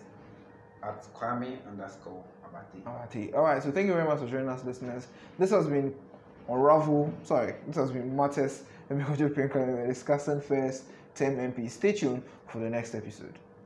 [0.84, 2.84] at Kwame underscore Abati.
[2.86, 3.34] Abati.
[3.34, 3.62] All right.
[3.62, 5.08] So thank you very much for joining us, listeners.
[5.40, 5.94] This has been
[6.50, 7.14] Unravel.
[7.24, 10.84] Sorry, this has been Matters and Mikojo Pinker discussing first
[11.16, 11.70] term MP.
[11.70, 13.38] Stay tuned for the next episode.